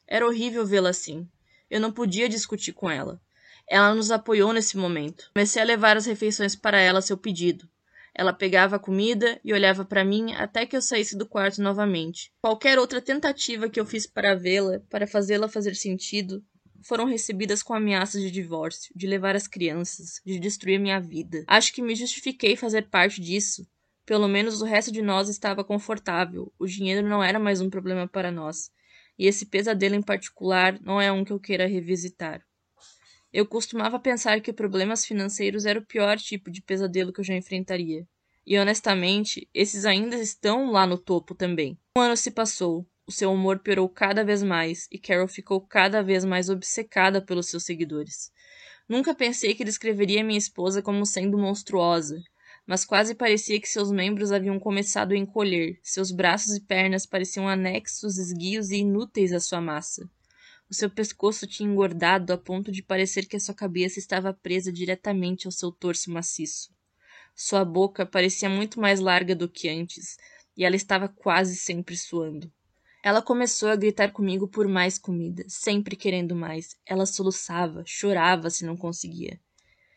Era 0.09 0.27
horrível 0.27 0.65
vê-la 0.65 0.89
assim. 0.89 1.29
Eu 1.71 1.81
não 1.81 1.93
podia 1.93 2.29
discutir 2.29 2.73
com 2.73 2.91
ela. 2.91 3.21
Ela 3.69 3.95
nos 3.95 4.11
apoiou 4.11 4.53
nesse 4.55 4.79
momento. 4.79 5.31
Comecei 5.35 5.61
a 5.61 5.65
levar 5.65 5.99
as 5.99 6.07
refeições 6.07 6.57
para 6.57 6.81
ela 6.81 7.01
a 7.01 7.03
seu 7.03 7.19
pedido. 7.19 7.69
Ela 8.15 8.33
pegava 8.33 8.77
a 8.77 8.81
comida 8.81 9.39
e 9.45 9.53
olhava 9.53 9.85
para 9.85 10.05
mim 10.05 10.33
até 10.33 10.65
que 10.65 10.75
eu 10.75 10.81
saísse 10.81 11.17
do 11.17 11.27
quarto 11.27 11.63
novamente. 11.63 12.33
Qualquer 12.43 12.79
outra 12.79 13.03
tentativa 13.03 13.69
que 13.69 13.79
eu 13.79 13.85
fiz 13.85 14.07
para 14.07 14.35
vê-la, 14.35 14.81
para 14.89 15.07
fazê-la 15.07 15.47
fazer 15.47 15.77
sentido, 15.77 16.43
foram 16.83 17.05
recebidas 17.05 17.63
com 17.63 17.75
ameaças 17.75 18.23
de 18.23 18.31
divórcio, 18.31 18.93
de 18.97 19.07
levar 19.07 19.37
as 19.37 19.47
crianças, 19.47 20.23
de 20.25 20.39
destruir 20.41 20.81
minha 20.81 20.99
vida. 20.99 21.45
Acho 21.47 21.73
que 21.73 21.83
me 21.83 21.95
justifiquei 21.95 22.57
fazer 22.57 22.89
parte 22.89 23.21
disso. 23.21 23.67
Pelo 24.07 24.27
menos 24.27 24.63
o 24.63 24.65
resto 24.65 24.91
de 24.91 25.03
nós 25.03 25.29
estava 25.29 25.63
confortável. 25.63 26.51
O 26.59 26.67
dinheiro 26.67 27.07
não 27.07 27.23
era 27.23 27.39
mais 27.39 27.61
um 27.61 27.69
problema 27.69 28.09
para 28.09 28.33
nós. 28.33 28.71
E 29.19 29.27
esse 29.27 29.47
pesadelo 29.47 29.95
em 29.95 30.03
particular 30.03 30.79
não 30.81 31.01
é 31.01 31.11
um 31.11 31.25
que 31.25 31.33
eu 31.33 31.41
queira 31.41 31.67
revisitar. 31.67 32.43
Eu 33.33 33.45
costumava 33.47 33.99
pensar 33.99 34.41
que 34.41 34.53
problemas 34.53 35.05
financeiros 35.05 35.67
era 35.67 35.79
o 35.79 35.85
pior 35.85 36.17
tipo 36.19 36.51
de 36.51 36.63
pesadelo 36.63 37.13
que 37.13 37.21
eu 37.21 37.25
já 37.25 37.35
enfrentaria. 37.35 38.07
E 38.47 38.59
honestamente, 38.59 39.47
esses 39.53 39.85
ainda 39.85 40.17
estão 40.17 40.71
lá 40.71 40.87
no 40.87 40.97
topo 40.97 41.35
também. 41.35 41.79
Um 41.99 42.01
ano 42.01 42.17
se 42.17 42.31
passou, 42.31 42.87
o 43.07 43.13
seu 43.13 43.31
humor 43.33 43.59
piorou 43.59 43.89
cada 43.89 44.25
vez 44.25 44.43
mais 44.43 44.87
e 44.91 44.99
Carol 44.99 45.29
ficou 45.29 45.61
cada 45.61 46.03
vez 46.03 46.25
mais 46.25 46.49
obcecada 46.49 47.21
pelos 47.21 47.49
seus 47.49 47.65
seguidores. 47.65 48.31
Nunca 48.89 49.15
pensei 49.15 49.55
que 49.55 49.65
descreveria 49.65 50.25
minha 50.25 50.39
esposa 50.39 50.81
como 50.81 51.05
sendo 51.05 51.37
monstruosa, 51.37 52.23
mas 52.69 52.85
quase 52.85 53.15
parecia 53.15 53.59
que 53.59 53.67
seus 53.67 53.91
membros 53.91 54.31
haviam 54.31 54.61
começado 54.61 55.13
a 55.13 55.17
encolher, 55.17 55.81
seus 55.83 56.11
braços 56.11 56.55
e 56.55 56.61
pernas 56.61 57.07
pareciam 57.07 57.49
anexos, 57.49 58.19
esguios 58.19 58.71
e 58.71 58.81
inúteis 58.81 59.33
à 59.33 59.41
sua 59.41 59.59
massa. 59.59 60.07
O 60.69 60.75
seu 60.75 60.91
pescoço 60.91 61.47
tinha 61.47 61.67
engordado 61.67 62.31
a 62.31 62.37
ponto 62.37 62.71
de 62.71 62.83
parecer 62.83 63.25
que 63.25 63.37
a 63.37 63.41
sua 63.41 63.55
cabeça 63.55 63.99
estava 63.99 64.35
presa 64.35 64.71
diretamente 64.71 65.47
ao 65.47 65.51
seu 65.51 65.73
torso 65.73 66.11
maciço. 66.11 66.71
Sua 67.35 67.65
boca 67.65 68.05
parecia 68.05 68.51
muito 68.51 68.79
mais 68.79 69.01
larga 69.01 69.35
do 69.35 69.49
que 69.49 69.71
antes, 69.71 70.19
e 70.55 70.63
ela 70.63 70.77
estava 70.77 71.09
quase 71.09 71.57
sempre 71.57 71.97
suando. 71.97 72.53
Ela 73.03 73.23
começou 73.23 73.71
a 73.71 73.77
gritar 73.77 74.13
comigo 74.13 74.47
por 74.47 74.69
mais 74.69 74.99
comida, 74.99 75.43
sempre 75.49 75.97
querendo 75.97 76.37
mais. 76.37 76.77
Ela 76.85 77.07
soluçava, 77.07 77.83
chorava 77.87 78.51
se 78.51 78.67
não 78.67 78.77
conseguia. 78.77 79.41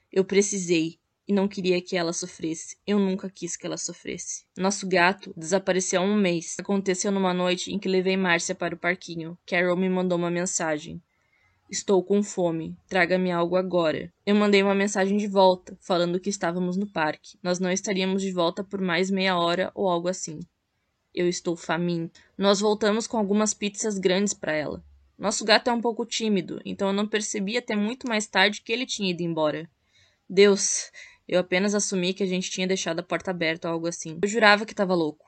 Eu 0.10 0.24
precisei 0.24 1.01
e 1.28 1.34
não 1.34 1.48
queria 1.48 1.82
que 1.82 1.96
ela 1.96 2.14
sofresse. 2.14 2.76
Eu 2.86 3.00
nunca 3.00 3.30
quis 3.30 3.56
que 3.56 3.66
ela 3.66 3.78
sofresse. 3.78 4.46
Nosso 4.58 4.88
gato 4.88 5.34
desapareceu 5.36 6.02
há 6.02 6.04
um 6.04 6.16
mês. 6.16 6.56
Aconteceu 6.60 7.12
numa 7.12 7.34
noite 7.34 7.72
em 7.72 7.80
que 7.80 7.88
levei 7.88 8.18
Márcia 8.18 8.56
para 8.56 8.76
o 8.76 8.78
parquinho. 8.78 9.38
Carol 9.46 9.78
me 9.78 9.90
mandou 9.90 10.18
uma 10.18 10.32
mensagem. 10.32 11.02
Estou 11.70 12.04
com 12.04 12.22
fome. 12.22 12.76
Traga-me 12.88 13.32
algo 13.32 13.56
agora. 13.56 14.12
Eu 14.26 14.36
mandei 14.36 14.62
uma 14.62 14.76
mensagem 14.76 15.18
de 15.18 15.28
volta, 15.28 15.78
falando 15.80 16.20
que 16.20 16.30
estávamos 16.30 16.76
no 16.76 16.86
parque. 16.86 17.38
Nós 17.42 17.60
não 17.60 17.72
estaríamos 17.72 18.22
de 18.22 18.32
volta 18.32 18.64
por 18.64 18.82
mais 18.82 19.10
meia 19.10 19.38
hora 19.38 19.72
ou 19.74 19.88
algo 19.88 20.10
assim. 20.10 20.40
Eu 21.14 21.30
estou 21.30 21.56
faminto. 21.56 22.20
Nós 22.38 22.60
voltamos 22.60 23.08
com 23.08 23.18
algumas 23.18 23.54
pizzas 23.54 23.98
grandes 23.98 24.34
para 24.34 24.54
ela. 24.54 24.84
Nosso 25.22 25.46
gato 25.46 25.70
é 25.70 25.74
um 25.74 25.80
pouco 25.80 26.04
tímido, 26.04 26.60
então 26.66 26.88
eu 26.88 26.94
não 26.94 27.08
percebi 27.08 27.56
até 27.56 27.76
muito 27.76 28.08
mais 28.08 28.26
tarde 28.26 28.60
que 28.60 28.72
ele 28.74 28.88
tinha 28.88 29.12
ido 29.12 29.22
embora. 29.22 29.70
Deus, 30.28 30.90
eu 31.32 31.40
apenas 31.40 31.74
assumi 31.74 32.14
que 32.14 32.22
a 32.22 32.28
gente 32.28 32.52
tinha 32.52 32.68
deixado 32.68 33.00
a 33.00 33.04
porta 33.04 33.32
aberta 33.32 33.70
ou 33.70 33.74
algo 33.74 33.88
assim. 33.88 34.20
Eu 34.22 34.28
jurava 34.28 34.66
que 34.66 34.74
estava 34.74 34.94
louco. 34.94 35.26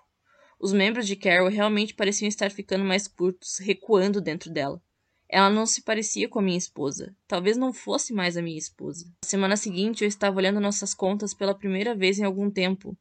Os 0.59 0.73
membros 0.73 1.07
de 1.07 1.15
Carol 1.15 1.47
realmente 1.47 1.93
pareciam 1.93 2.27
estar 2.27 2.51
ficando 2.51 2.83
mais 2.83 3.07
curtos, 3.07 3.57
recuando 3.57 4.19
dentro 4.19 4.51
dela. 4.51 4.81
Ela 5.29 5.49
não 5.49 5.65
se 5.65 5.81
parecia 5.81 6.27
com 6.27 6.39
a 6.39 6.41
minha 6.41 6.57
esposa. 6.57 7.15
Talvez 7.25 7.55
não 7.55 7.71
fosse 7.71 8.13
mais 8.13 8.35
a 8.35 8.41
minha 8.41 8.57
esposa. 8.57 9.05
Na 9.23 9.29
semana 9.29 9.55
seguinte, 9.55 10.03
eu 10.03 10.07
estava 10.07 10.35
olhando 10.35 10.59
nossas 10.59 10.93
contas 10.93 11.33
pela 11.33 11.57
primeira 11.57 11.95
vez 11.95 12.19
em 12.19 12.25
algum 12.25 12.51
tempo. 12.51 12.97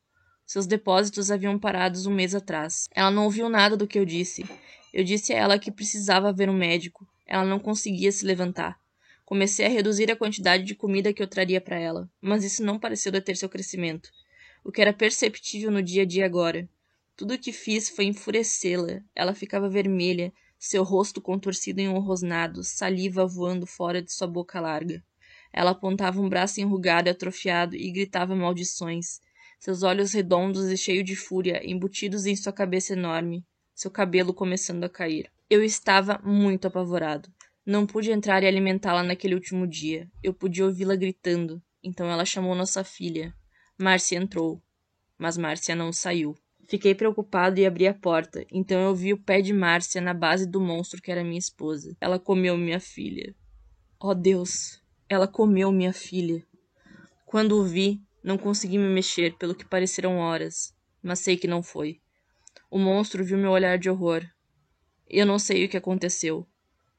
Seus 0.47 0.67
depósitos 0.67 1.29
haviam 1.29 1.59
parados 1.59 2.07
um 2.07 2.15
mês 2.15 2.37
atrás. 2.37 2.89
Ela 2.95 3.11
não 3.11 3.25
ouviu 3.25 3.49
nada 3.49 3.77
do 3.77 3.87
que 3.87 3.99
eu 3.99 4.05
disse. 4.05 4.49
Eu 4.95 5.03
disse 5.03 5.33
a 5.33 5.39
ela 5.39 5.59
que 5.59 5.73
precisava 5.73 6.33
ver 6.33 6.49
um 6.49 6.57
médico. 6.57 7.05
Ela 7.27 7.45
não 7.45 7.59
conseguia 7.59 8.13
se 8.13 8.25
levantar. 8.25 8.79
Comecei 9.33 9.65
a 9.65 9.69
reduzir 9.71 10.13
a 10.13 10.15
quantidade 10.15 10.63
de 10.63 10.75
comida 10.75 11.11
que 11.11 11.23
eu 11.23 11.27
traria 11.27 11.59
para 11.59 11.79
ela, 11.79 12.07
mas 12.21 12.45
isso 12.45 12.63
não 12.63 12.79
pareceu 12.79 13.11
deter 13.11 13.35
seu 13.35 13.49
crescimento, 13.49 14.11
o 14.63 14.71
que 14.71 14.83
era 14.83 14.93
perceptível 14.93 15.71
no 15.71 15.83
dia 15.83 16.03
a 16.03 16.05
dia 16.05 16.27
agora. 16.27 16.69
Tudo 17.17 17.33
o 17.33 17.39
que 17.39 17.51
fiz 17.51 17.89
foi 17.89 18.05
enfurecê-la. 18.05 19.01
Ela 19.15 19.35
ficava 19.35 19.71
vermelha, 19.71 20.35
seu 20.59 20.83
rosto 20.83 21.19
contorcido 21.19 21.81
em 21.81 21.89
um 21.89 21.99
rosnado, 21.99 22.63
saliva 22.63 23.27
voando 23.27 23.67
fora 23.67 24.03
de 24.03 24.13
sua 24.13 24.27
boca 24.27 24.61
larga. 24.61 25.03
Ela 25.51 25.71
apontava 25.71 26.21
um 26.21 26.29
braço 26.29 26.61
enrugado 26.61 27.09
e 27.09 27.11
atrofiado 27.11 27.75
e 27.75 27.91
gritava 27.91 28.37
maldições. 28.37 29.19
Seus 29.59 29.83
olhos 29.83 30.13
redondos 30.13 30.71
e 30.71 30.77
cheios 30.77 31.07
de 31.07 31.17
fúria, 31.17 31.63
embutidos 31.65 32.27
em 32.27 32.37
sua 32.37 32.53
cabeça 32.53 32.93
enorme, 32.93 33.43
seu 33.75 33.91
cabelo 33.91 34.35
começando 34.35 34.85
a 34.85 34.91
cair. 34.91 35.33
Eu 35.49 35.65
estava 35.65 36.21
muito 36.23 36.67
apavorado. 36.67 37.33
Não 37.65 37.87
pude 37.87 38.11
entrar 38.11 38.43
e 38.43 38.47
alimentá-la 38.47 39.05
naquele 39.05 39.35
último 39.35 39.67
dia. 39.67 40.11
Eu 40.23 40.35
podia 40.35 40.65
ouvi-la 40.67 40.97
gritando. 40.97 41.63
Então 41.83 42.11
ela 42.11 42.25
chamou 42.25 42.55
nossa 42.55 42.83
filha. 42.83 43.33
Márcia 43.79 44.17
entrou. 44.19 44.61
Mas 45.17 45.37
Márcia 45.37 45.77
não 45.77 45.93
saiu. 45.93 46.35
Fiquei 46.69 46.95
preocupado 46.95 47.61
e 47.61 47.67
abri 47.67 47.87
a 47.87 47.95
porta. 47.95 48.45
Então 48.51 48.81
eu 48.81 48.95
vi 48.95 49.13
o 49.13 49.23
pé 49.23 49.41
de 49.41 49.53
Márcia 49.53 50.01
na 50.01 50.13
base 50.13 50.47
do 50.47 50.61
monstro 50.61 51.01
que 51.01 51.11
era 51.13 51.23
minha 51.23 51.39
esposa. 51.39 51.97
Ela 52.01 52.19
comeu 52.19 52.57
minha 52.57 52.81
filha. 52.81 53.35
Oh 54.01 54.15
Deus! 54.15 54.83
Ela 55.09 55.29
comeu 55.29 55.71
minha 55.71 55.93
filha. 55.93 56.45
Quando 57.27 57.61
o 57.61 57.65
vi, 57.65 58.03
não 58.25 58.37
consegui 58.37 58.79
me 58.79 58.89
mexer, 58.89 59.37
pelo 59.37 59.55
que 59.55 59.69
pareceram 59.69 60.19
horas, 60.19 60.75
mas 61.03 61.21
sei 61.21 61.37
que 61.37 61.47
não 61.47 61.63
foi. 61.63 62.01
O 62.71 62.79
monstro 62.79 63.25
viu 63.25 63.39
meu 63.39 63.51
olhar 63.51 63.79
de 63.79 63.89
horror. 63.89 64.27
Eu 65.09 65.27
não 65.27 65.39
sei 65.39 65.65
o 65.65 65.69
que 65.69 65.77
aconteceu. 65.77 66.47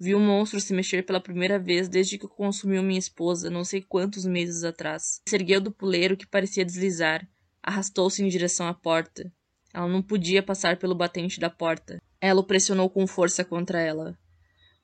Vi 0.04 0.14
o 0.14 0.20
monstro 0.20 0.60
se 0.60 0.74
mexer 0.74 1.06
pela 1.06 1.22
primeira 1.22 1.58
vez 1.58 1.88
desde 1.88 2.18
que 2.18 2.28
consumiu 2.28 2.84
minha 2.84 3.00
esposa, 3.00 3.50
não 3.50 3.64
sei 3.64 3.82
quantos 3.82 4.26
meses 4.26 4.66
atrás. 4.66 5.22
Se 5.26 5.34
ergueu 5.34 5.62
do 5.62 5.72
puleiro 5.72 6.18
que 6.18 6.28
parecia 6.28 6.66
deslizar, 6.66 7.26
arrastou-se 7.64 8.22
em 8.22 8.28
direção 8.28 8.68
à 8.68 8.74
porta. 8.74 9.32
Ela 9.74 9.88
não 9.88 10.02
podia 10.02 10.44
passar 10.44 10.76
pelo 10.76 10.94
batente 10.94 11.40
da 11.40 11.50
porta. 11.50 12.02
Ela 12.20 12.42
o 12.42 12.44
pressionou 12.44 12.90
com 12.90 13.08
força 13.08 13.46
contra 13.46 13.80
ela. 13.80 14.20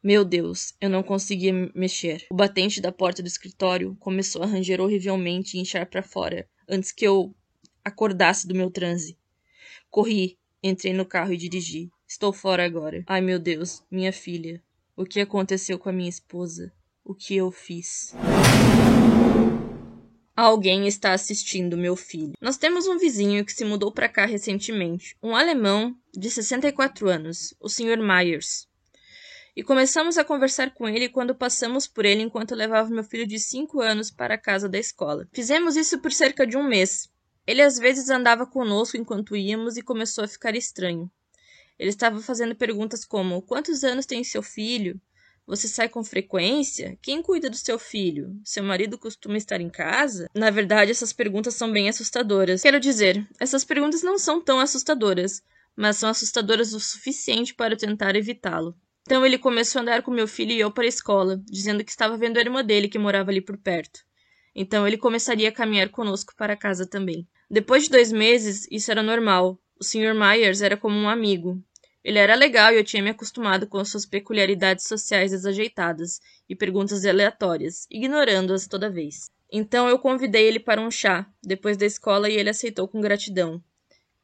Meu 0.02 0.24
Deus, 0.24 0.74
eu 0.80 0.90
não 0.90 1.04
conseguia 1.04 1.52
mexer. 1.76 2.26
O 2.32 2.36
batente 2.36 2.80
da 2.80 2.90
porta 2.90 3.22
do 3.22 3.28
escritório 3.28 3.98
começou 4.00 4.42
a 4.42 4.46
ranger 4.46 4.80
horrivelmente 4.80 5.58
e 5.58 5.60
inchar 5.60 5.86
para 5.90 6.02
fora, 6.02 6.48
antes 6.66 6.94
que 6.94 7.06
eu 7.06 7.36
acordasse 7.84 8.48
do 8.48 8.56
meu 8.56 8.72
transe. 8.72 9.18
Corri, 9.90 10.40
entrei 10.64 10.94
no 10.94 11.06
carro 11.06 11.34
e 11.34 11.38
dirigi. 11.38 11.90
Estou 12.08 12.32
fora 12.32 12.64
agora. 12.64 13.04
Ai, 13.06 13.20
meu 13.20 13.38
Deus, 13.38 13.84
minha 13.92 14.14
filha. 14.14 14.64
O 15.00 15.06
que 15.06 15.22
aconteceu 15.22 15.80
com 15.80 15.88
a 15.88 15.94
minha 15.94 16.10
esposa? 16.10 16.74
O 17.06 17.16
que 17.16 17.34
eu 17.34 17.50
fiz? 17.52 18.14
Alguém 20.36 20.88
está 20.90 21.14
assistindo 21.14 21.78
meu 21.78 21.96
filho. 21.96 22.34
Nós 22.42 22.58
temos 22.58 22.86
um 22.86 22.98
vizinho 22.98 23.46
que 23.46 23.54
se 23.54 23.64
mudou 23.64 23.94
para 23.94 24.10
cá 24.10 24.26
recentemente, 24.26 25.16
um 25.24 25.38
alemão 25.38 25.96
de 26.14 26.30
64 26.30 27.08
anos, 27.08 27.54
o 27.62 27.70
Sr. 27.70 27.98
Myers. 28.02 28.68
E 29.56 29.64
começamos 29.64 30.18
a 30.18 30.26
conversar 30.26 30.74
com 30.74 30.86
ele 30.86 31.08
quando 31.08 31.34
passamos 31.34 31.88
por 31.88 32.04
ele 32.04 32.24
enquanto 32.24 32.54
levava 32.54 32.90
meu 32.90 33.06
filho 33.06 33.26
de 33.26 33.40
5 33.40 33.80
anos 33.80 34.12
para 34.12 34.34
a 34.34 34.38
casa 34.38 34.68
da 34.68 34.78
escola. 34.78 35.30
Fizemos 35.32 35.78
isso 35.78 36.00
por 36.00 36.12
cerca 36.12 36.46
de 36.46 36.58
um 36.58 36.68
mês. 36.68 37.10
Ele 37.48 37.62
às 37.62 37.80
vezes 37.80 38.10
andava 38.10 38.46
conosco 38.46 38.98
enquanto 38.98 39.38
íamos 39.38 39.78
e 39.78 39.82
começou 39.82 40.26
a 40.26 40.28
ficar 40.28 40.58
estranho. 40.58 41.10
Ele 41.80 41.90
estava 41.90 42.20
fazendo 42.20 42.54
perguntas 42.54 43.06
como: 43.06 43.42
Quantos 43.42 43.84
anos 43.84 44.06
tem 44.06 44.24
seu 44.24 44.44
filho? 44.44 45.00
Você 45.48 45.68
sai 45.68 45.90
com 45.90 46.04
frequência? 46.04 46.96
Quem 47.02 47.24
cuida 47.24 47.50
do 47.50 47.56
seu 47.56 47.80
filho? 47.80 48.40
Seu 48.44 48.64
marido 48.64 49.00
costuma 49.00 49.36
estar 49.36 49.60
em 49.60 49.70
casa? 49.70 50.30
Na 50.36 50.52
verdade, 50.52 50.92
essas 50.92 51.12
perguntas 51.12 51.56
são 51.56 51.72
bem 51.72 51.90
assustadoras. 51.90 52.62
Quero 52.62 52.80
dizer, 52.80 53.28
essas 53.40 53.66
perguntas 53.66 54.04
não 54.04 54.20
são 54.20 54.40
tão 54.40 54.60
assustadoras, 54.60 55.42
mas 55.76 55.98
são 55.98 56.10
assustadoras 56.10 56.74
o 56.74 56.80
suficiente 56.80 57.56
para 57.56 57.76
tentar 57.76 58.16
evitá-lo. 58.16 58.76
Então 59.08 59.26
ele 59.26 59.40
começou 59.40 59.80
a 59.80 59.82
andar 59.82 60.04
com 60.04 60.12
meu 60.12 60.28
filho 60.28 60.52
e 60.52 60.60
eu 60.60 60.70
para 60.70 60.84
a 60.84 60.88
escola, 60.88 61.42
dizendo 61.48 61.84
que 61.84 61.90
estava 61.90 62.16
vendo 62.16 62.38
a 62.38 62.42
irmã 62.42 62.64
dele 62.64 62.88
que 62.88 63.00
morava 63.00 63.32
ali 63.32 63.42
por 63.42 63.58
perto. 63.58 64.02
Então 64.54 64.88
ele 64.88 64.98
começaria 64.98 65.50
a 65.50 65.52
caminhar 65.52 65.90
conosco 65.90 66.36
para 66.38 66.56
casa 66.56 66.86
também. 66.86 67.28
Depois 67.50 67.86
de 67.86 67.90
dois 67.90 68.12
meses, 68.12 68.68
isso 68.70 68.92
era 68.92 69.02
normal. 69.02 69.60
O 69.80 69.84
Sr. 69.84 70.14
Myers 70.14 70.62
era 70.62 70.78
como 70.78 70.96
um 70.96 71.10
amigo, 71.10 71.64
ele 72.04 72.18
era 72.18 72.36
legal 72.36 72.72
e 72.72 72.78
eu 72.78 72.84
tinha 72.84 73.04
me 73.04 73.10
acostumado 73.10 73.68
com 73.68 73.84
suas 73.84 74.06
peculiaridades 74.06 74.88
sociais 74.88 75.32
desajeitadas 75.32 76.22
e 76.48 76.56
perguntas 76.56 77.06
aleatórias, 77.06 77.86
ignorando-as 77.92 78.68
toda 78.68 78.90
vez. 78.90 79.32
Então 79.52 79.90
eu 79.90 80.00
convidei 80.00 80.48
ele 80.48 80.60
para 80.60 80.82
um 80.82 80.90
chá, 80.90 81.28
depois 81.44 81.76
da 81.76 81.86
escola, 81.86 82.30
e 82.30 82.36
ele 82.36 82.50
aceitou 82.50 82.88
com 82.88 83.02
gratidão. 83.02 83.62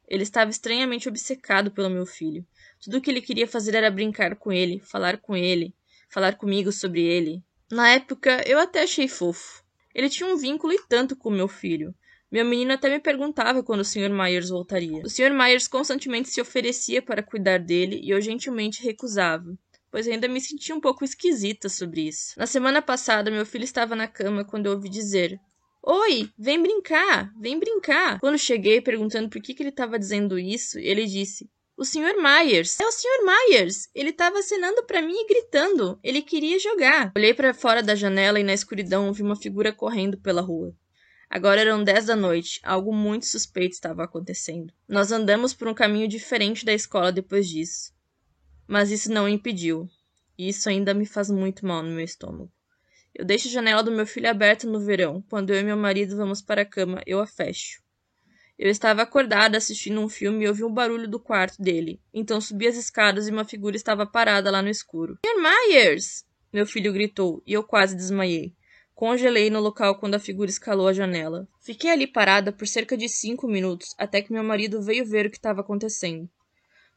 Ele 0.08 0.22
estava 0.22 0.50
estranhamente 0.50 1.08
obcecado 1.08 1.70
pelo 1.70 1.90
meu 1.90 2.06
filho. 2.06 2.46
Tudo 2.80 2.98
o 2.98 3.00
que 3.00 3.10
ele 3.10 3.20
queria 3.20 3.46
fazer 3.46 3.74
era 3.74 3.90
brincar 3.90 4.36
com 4.36 4.52
ele, 4.52 4.80
falar 4.80 5.18
com 5.18 5.36
ele, 5.36 5.74
falar 6.08 6.36
comigo 6.36 6.70
sobre 6.70 7.02
ele. 7.02 7.42
Na 7.70 7.90
época, 7.90 8.42
eu 8.46 8.58
até 8.58 8.84
achei 8.84 9.08
fofo. 9.08 9.64
Ele 9.92 10.08
tinha 10.08 10.28
um 10.28 10.36
vínculo 10.36 10.72
e 10.72 10.80
tanto 10.88 11.16
com 11.16 11.30
meu 11.30 11.48
filho. 11.48 11.94
Meu 12.36 12.44
menino 12.44 12.74
até 12.74 12.90
me 12.90 13.00
perguntava 13.00 13.62
quando 13.62 13.80
o 13.80 13.84
Sr. 13.84 14.10
Myers 14.10 14.50
voltaria. 14.50 15.00
O 15.02 15.08
Sr. 15.08 15.32
Myers 15.32 15.66
constantemente 15.66 16.28
se 16.28 16.38
oferecia 16.38 17.00
para 17.00 17.22
cuidar 17.22 17.58
dele 17.58 17.98
e 18.04 18.10
eu 18.10 18.20
gentilmente 18.20 18.82
recusava, 18.82 19.56
pois 19.90 20.06
ainda 20.06 20.28
me 20.28 20.38
sentia 20.38 20.74
um 20.74 20.80
pouco 20.80 21.02
esquisita 21.02 21.70
sobre 21.70 22.02
isso. 22.08 22.34
Na 22.36 22.46
semana 22.46 22.82
passada, 22.82 23.30
meu 23.30 23.46
filho 23.46 23.64
estava 23.64 23.96
na 23.96 24.06
cama 24.06 24.44
quando 24.44 24.66
eu 24.66 24.72
ouvi 24.72 24.90
dizer: 24.90 25.40
Oi, 25.82 26.28
vem 26.38 26.60
brincar, 26.60 27.32
vem 27.40 27.58
brincar. 27.58 28.20
Quando 28.20 28.36
cheguei 28.36 28.82
perguntando 28.82 29.30
por 29.30 29.40
que, 29.40 29.54
que 29.54 29.62
ele 29.62 29.70
estava 29.70 29.98
dizendo 29.98 30.38
isso, 30.38 30.78
ele 30.78 31.06
disse: 31.06 31.48
o 31.74 31.86
Sr. 31.86 32.16
Myers. 32.20 32.78
É 32.78 32.86
o 32.86 32.92
Sr. 32.92 33.24
Myers. 33.24 33.88
Ele 33.94 34.10
estava 34.10 34.40
acenando 34.40 34.82
para 34.84 35.00
mim 35.00 35.14
e 35.14 35.26
gritando. 35.26 35.98
Ele 36.04 36.20
queria 36.20 36.58
jogar. 36.58 37.12
Olhei 37.16 37.32
para 37.32 37.54
fora 37.54 37.82
da 37.82 37.94
janela 37.94 38.38
e 38.38 38.44
na 38.44 38.52
escuridão 38.52 39.10
vi 39.10 39.22
uma 39.22 39.36
figura 39.36 39.72
correndo 39.72 40.18
pela 40.18 40.42
rua. 40.42 40.74
Agora 41.28 41.60
eram 41.60 41.82
dez 41.82 42.06
da 42.06 42.16
noite. 42.16 42.60
Algo 42.62 42.94
muito 42.94 43.26
suspeito 43.26 43.74
estava 43.74 44.04
acontecendo. 44.04 44.72
Nós 44.88 45.10
andamos 45.12 45.52
por 45.52 45.68
um 45.68 45.74
caminho 45.74 46.08
diferente 46.08 46.64
da 46.64 46.72
escola 46.72 47.12
depois 47.12 47.48
disso. 47.48 47.92
Mas 48.66 48.90
isso 48.90 49.12
não 49.12 49.28
impediu. 49.28 49.88
E 50.38 50.48
isso 50.48 50.68
ainda 50.68 50.94
me 50.94 51.06
faz 51.06 51.30
muito 51.30 51.66
mal 51.66 51.82
no 51.82 51.90
meu 51.90 52.04
estômago. 52.04 52.52
Eu 53.14 53.24
deixo 53.24 53.48
a 53.48 53.50
janela 53.50 53.82
do 53.82 53.90
meu 53.90 54.06
filho 54.06 54.28
aberta 54.28 54.66
no 54.66 54.78
verão. 54.78 55.24
Quando 55.28 55.50
eu 55.50 55.60
e 55.60 55.64
meu 55.64 55.76
marido 55.76 56.16
vamos 56.16 56.42
para 56.42 56.62
a 56.62 56.66
cama, 56.66 57.02
eu 57.06 57.18
a 57.18 57.26
fecho. 57.26 57.82
Eu 58.58 58.70
estava 58.70 59.02
acordada 59.02 59.58
assistindo 59.58 60.00
um 60.00 60.08
filme 60.08 60.44
e 60.44 60.48
ouvi 60.48 60.64
um 60.64 60.72
barulho 60.72 61.06
do 61.06 61.20
quarto 61.20 61.60
dele. 61.60 62.00
Então 62.12 62.40
subi 62.40 62.66
as 62.66 62.76
escadas 62.76 63.28
e 63.28 63.30
uma 63.30 63.44
figura 63.44 63.76
estava 63.76 64.06
parada 64.06 64.50
lá 64.50 64.62
no 64.62 64.70
escuro. 64.70 65.18
Sr. 65.26 65.42
Myers! 65.42 66.24
Meu 66.50 66.66
filho 66.66 66.92
gritou 66.92 67.42
e 67.46 67.52
eu 67.52 67.62
quase 67.62 67.94
desmaiei. 67.94 68.55
Congelei 68.96 69.50
no 69.50 69.60
local 69.60 69.96
quando 69.96 70.14
a 70.14 70.18
figura 70.18 70.48
escalou 70.48 70.88
a 70.88 70.92
janela. 70.94 71.46
Fiquei 71.60 71.90
ali 71.90 72.06
parada 72.06 72.50
por 72.50 72.66
cerca 72.66 72.96
de 72.96 73.10
cinco 73.10 73.46
minutos 73.46 73.94
até 73.98 74.22
que 74.22 74.32
meu 74.32 74.42
marido 74.42 74.80
veio 74.80 75.04
ver 75.04 75.26
o 75.26 75.30
que 75.30 75.36
estava 75.36 75.60
acontecendo. 75.60 76.26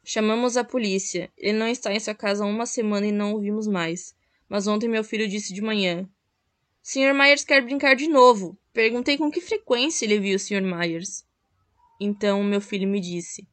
Chamamos 0.02 0.56
a 0.56 0.64
polícia. 0.64 1.30
Ele 1.38 1.58
não 1.58 1.68
está 1.68 1.94
em 1.94 2.00
sua 2.00 2.16
casa 2.16 2.46
há 2.46 2.48
uma 2.48 2.66
semana 2.66 3.06
e 3.06 3.12
não 3.12 3.34
o 3.34 3.42
vimos 3.42 3.68
mais. 3.68 4.16
Mas 4.48 4.66
ontem 4.66 4.88
meu 4.88 5.04
filho 5.04 5.28
disse 5.28 5.54
de 5.54 5.62
manhã: 5.62 6.10
Sr. 6.82 7.14
Myers 7.14 7.44
quer 7.44 7.62
brincar 7.62 7.98
de 7.98 8.08
novo. 8.08 8.58
Perguntei 8.72 9.18
com 9.18 9.30
que 9.30 9.42
frequência 9.42 10.06
ele 10.06 10.22
viu 10.22 10.38
o 10.38 10.40
Sr. 10.40 10.62
Myers. 10.62 11.26
Então 12.00 12.42
meu 12.46 12.62
filho 12.62 12.88
me 12.88 13.02
disse: 13.02 13.46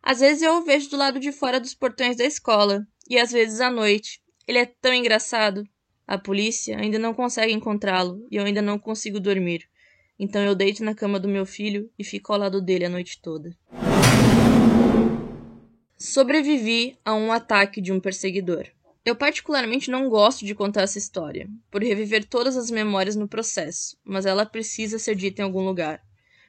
Às 0.00 0.20
vezes 0.20 0.42
eu 0.42 0.52
o 0.52 0.64
vejo 0.64 0.88
do 0.88 0.96
lado 0.96 1.18
de 1.18 1.32
fora 1.32 1.58
dos 1.58 1.74
portões 1.74 2.16
da 2.16 2.24
escola, 2.24 2.86
e 3.10 3.18
às 3.18 3.32
vezes 3.32 3.60
à 3.60 3.68
noite. 3.68 4.22
Ele 4.46 4.58
é 4.58 4.66
tão 4.66 4.94
engraçado. 4.94 5.64
A 6.08 6.16
polícia 6.16 6.78
ainda 6.78 6.98
não 6.98 7.12
consegue 7.12 7.52
encontrá-lo 7.52 8.26
e 8.30 8.36
eu 8.36 8.44
ainda 8.44 8.62
não 8.62 8.78
consigo 8.78 9.20
dormir. 9.20 9.68
Então 10.18 10.40
eu 10.42 10.54
deito 10.54 10.82
na 10.82 10.94
cama 10.94 11.20
do 11.20 11.28
meu 11.28 11.44
filho 11.44 11.90
e 11.98 12.02
fico 12.02 12.32
ao 12.32 12.38
lado 12.38 12.62
dele 12.62 12.86
a 12.86 12.88
noite 12.88 13.20
toda. 13.20 13.54
Sobrevivi 15.98 16.98
a 17.04 17.14
um 17.14 17.30
ataque 17.30 17.82
de 17.82 17.92
um 17.92 18.00
perseguidor. 18.00 18.66
Eu 19.04 19.14
particularmente 19.14 19.90
não 19.90 20.08
gosto 20.08 20.46
de 20.46 20.54
contar 20.54 20.82
essa 20.82 20.96
história, 20.96 21.46
por 21.70 21.82
reviver 21.82 22.24
todas 22.24 22.56
as 22.56 22.70
memórias 22.70 23.14
no 23.14 23.28
processo, 23.28 23.94
mas 24.02 24.24
ela 24.24 24.46
precisa 24.46 24.98
ser 24.98 25.14
dita 25.14 25.42
em 25.42 25.44
algum 25.44 25.62
lugar. 25.62 26.00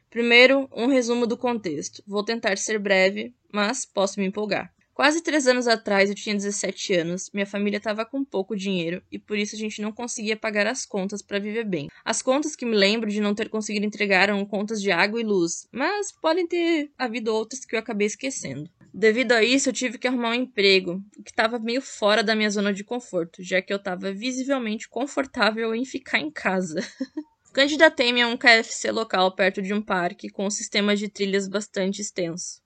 Primeiro, 0.10 0.70
um 0.74 0.88
resumo 0.88 1.28
do 1.28 1.36
contexto. 1.36 2.01
Vou 2.08 2.24
tentar 2.24 2.58
ser 2.58 2.80
breve, 2.80 3.36
mas 3.51 3.86
posso 3.86 4.22
me 4.22 4.25
empolgar. 4.25 4.74
Quase 5.00 5.22
três 5.22 5.48
anos 5.48 5.65
atrás 5.65 6.10
eu 6.10 6.15
tinha 6.15 6.36
17 6.36 6.94
anos, 6.94 7.32
minha 7.34 7.46
família 7.46 7.77
estava 7.77 8.03
com 8.03 8.22
pouco 8.22 8.53
dinheiro 8.53 9.01
e 9.10 9.18
por 9.18 9.38
isso 9.38 9.56
a 9.56 9.58
gente 9.58 9.82
não 9.82 9.94
conseguia 9.94 10.36
pagar 10.36 10.68
as 10.68 10.86
contas 10.86 11.22
para 11.22 11.39
viver 11.39 11.63
bem. 11.63 11.88
As 12.03 12.22
contas 12.22 12.53
que 12.53 12.65
me 12.65 12.75
lembro 12.75 13.10
de 13.10 13.22
não 13.22 13.34
ter 13.34 13.48
conseguido 13.48 13.86
entregar 13.86 14.24
eram 14.24 14.46
contas 14.46 14.82
de 14.82 14.91
água 14.91 15.22
e 15.22 15.24
luz, 15.24 15.65
mas 15.72 16.12
podem 16.12 16.46
ter 16.46 16.91
havido 16.98 17.34
outras 17.34 17.63
que 17.63 17.77
eu 17.77 17.79
acabei 17.79 18.08
esquecendo. 18.08 18.70
Devido 18.94 19.32
a 19.32 19.41
isso, 19.41 19.70
eu 19.70 19.74
tive 19.74 19.98
que 19.98 20.06
arrumar 20.06 20.32
um 20.32 20.34
emprego, 20.34 21.01
que 21.24 21.32
estava 21.32 21.58
meio 21.58 21.82
fora 21.82 22.22
da 22.22 22.36
minha 22.36 22.50
zona 22.50 22.74
de 22.74 22.84
conforto, 22.84 23.41
já 23.41 23.62
que 23.62 23.72
eu 23.72 23.77
estava 23.77 24.12
visivelmente 24.12 24.89
confortável 24.89 25.74
em 25.74 25.86
ficar 25.86 26.20
em 26.20 26.29
casa. 26.29 26.82
Candidatei-me 27.53 28.22
a 28.22 28.27
um 28.27 28.36
KFC 28.36 28.91
local 28.91 29.34
perto 29.34 29.62
de 29.62 29.74
um 29.74 29.82
parque 29.82 30.29
com 30.29 30.46
um 30.46 30.51
sistema 30.51 30.94
de 30.94 31.08
trilhas 31.08 31.48
bastante 31.48 32.01
extenso. 32.01 32.60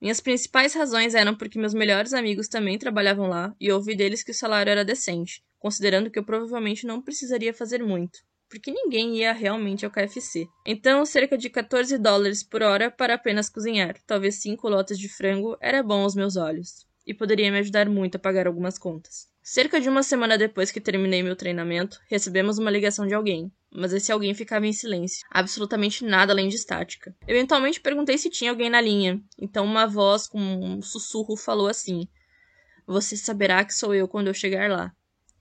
Minhas 0.00 0.20
principais 0.20 0.74
razões 0.74 1.14
eram 1.14 1.36
porque 1.36 1.58
meus 1.58 1.74
melhores 1.74 2.12
amigos 2.14 2.48
também 2.48 2.78
trabalhavam 2.78 3.28
lá 3.28 3.54
e 3.60 3.70
ouvi 3.70 3.94
deles 3.94 4.22
que 4.22 4.30
o 4.30 4.34
salário 4.34 4.70
era 4.70 4.84
decente, 4.84 5.42
considerando 5.58 6.10
que 6.10 6.18
eu 6.18 6.24
provavelmente 6.24 6.86
não 6.86 7.02
precisaria 7.02 7.52
fazer 7.54 7.82
muito. 7.82 8.20
porque 8.50 8.72
ninguém 8.72 9.16
ia 9.16 9.32
realmente 9.32 9.84
ao 9.86 9.92
KFC. 9.92 10.46
Então, 10.66 11.06
cerca 11.06 11.38
de 11.38 11.48
14 11.48 11.96
dólares 11.96 12.42
por 12.42 12.62
hora 12.62 12.90
para 12.90 13.14
apenas 13.14 13.48
cozinhar, 13.48 13.96
talvez 14.06 14.42
5 14.42 14.68
lotes 14.68 14.98
de 14.98 15.08
frango, 15.08 15.56
era 15.60 15.82
bom 15.84 16.02
aos 16.02 16.16
meus 16.16 16.36
olhos, 16.36 16.84
e 17.06 17.14
poderia 17.14 17.50
me 17.52 17.58
ajudar 17.58 17.88
muito 17.88 18.16
a 18.16 18.18
pagar 18.18 18.48
algumas 18.48 18.76
contas. 18.76 19.29
Cerca 19.42 19.80
de 19.80 19.88
uma 19.88 20.02
semana 20.02 20.36
depois 20.36 20.70
que 20.70 20.80
terminei 20.80 21.22
meu 21.22 21.34
treinamento, 21.34 21.98
recebemos 22.08 22.58
uma 22.58 22.70
ligação 22.70 23.06
de 23.06 23.14
alguém, 23.14 23.50
mas 23.72 23.92
esse 23.92 24.12
alguém 24.12 24.34
ficava 24.34 24.66
em 24.66 24.72
silêncio, 24.72 25.26
absolutamente 25.30 26.04
nada 26.04 26.32
além 26.32 26.48
de 26.48 26.56
estática. 26.56 27.14
Eventualmente 27.26 27.80
perguntei 27.80 28.18
se 28.18 28.28
tinha 28.28 28.50
alguém 28.50 28.68
na 28.68 28.80
linha, 28.80 29.20
então 29.38 29.64
uma 29.64 29.86
voz 29.86 30.26
com 30.26 30.38
um 30.38 30.82
sussurro 30.82 31.36
falou 31.36 31.68
assim: 31.68 32.06
Você 32.86 33.16
saberá 33.16 33.64
que 33.64 33.74
sou 33.74 33.94
eu 33.94 34.06
quando 34.06 34.28
eu 34.28 34.34
chegar 34.34 34.70
lá 34.70 34.92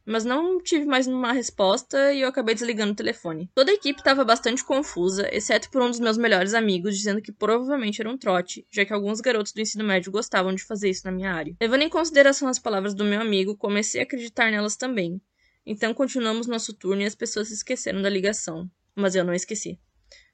mas 0.05 0.25
não 0.25 0.61
tive 0.61 0.85
mais 0.85 1.07
uma 1.07 1.31
resposta 1.31 2.13
e 2.13 2.21
eu 2.21 2.27
acabei 2.27 2.55
desligando 2.55 2.93
o 2.93 2.95
telefone. 2.95 3.49
Toda 3.53 3.71
a 3.71 3.73
equipe 3.73 3.99
estava 3.99 4.23
bastante 4.25 4.63
confusa, 4.63 5.29
exceto 5.31 5.69
por 5.69 5.81
um 5.81 5.89
dos 5.89 5.99
meus 5.99 6.17
melhores 6.17 6.53
amigos, 6.53 6.97
dizendo 6.97 7.21
que 7.21 7.31
provavelmente 7.31 8.01
era 8.01 8.09
um 8.09 8.17
trote, 8.17 8.65
já 8.71 8.83
que 8.85 8.93
alguns 8.93 9.21
garotos 9.21 9.53
do 9.53 9.61
ensino 9.61 9.83
médio 9.83 10.11
gostavam 10.11 10.53
de 10.53 10.63
fazer 10.63 10.89
isso 10.89 11.05
na 11.05 11.11
minha 11.11 11.31
área. 11.31 11.55
Levando 11.61 11.83
em 11.83 11.89
consideração 11.89 12.47
as 12.47 12.59
palavras 12.59 12.93
do 12.93 13.03
meu 13.03 13.21
amigo, 13.21 13.55
comecei 13.55 14.01
a 14.01 14.03
acreditar 14.03 14.51
nelas 14.51 14.75
também. 14.75 15.21
Então 15.65 15.93
continuamos 15.93 16.47
nosso 16.47 16.73
turno 16.73 17.01
e 17.01 17.05
as 17.05 17.15
pessoas 17.15 17.49
se 17.49 17.53
esqueceram 17.53 18.01
da 18.01 18.09
ligação, 18.09 18.69
mas 18.95 19.15
eu 19.15 19.23
não 19.23 19.33
esqueci. 19.33 19.79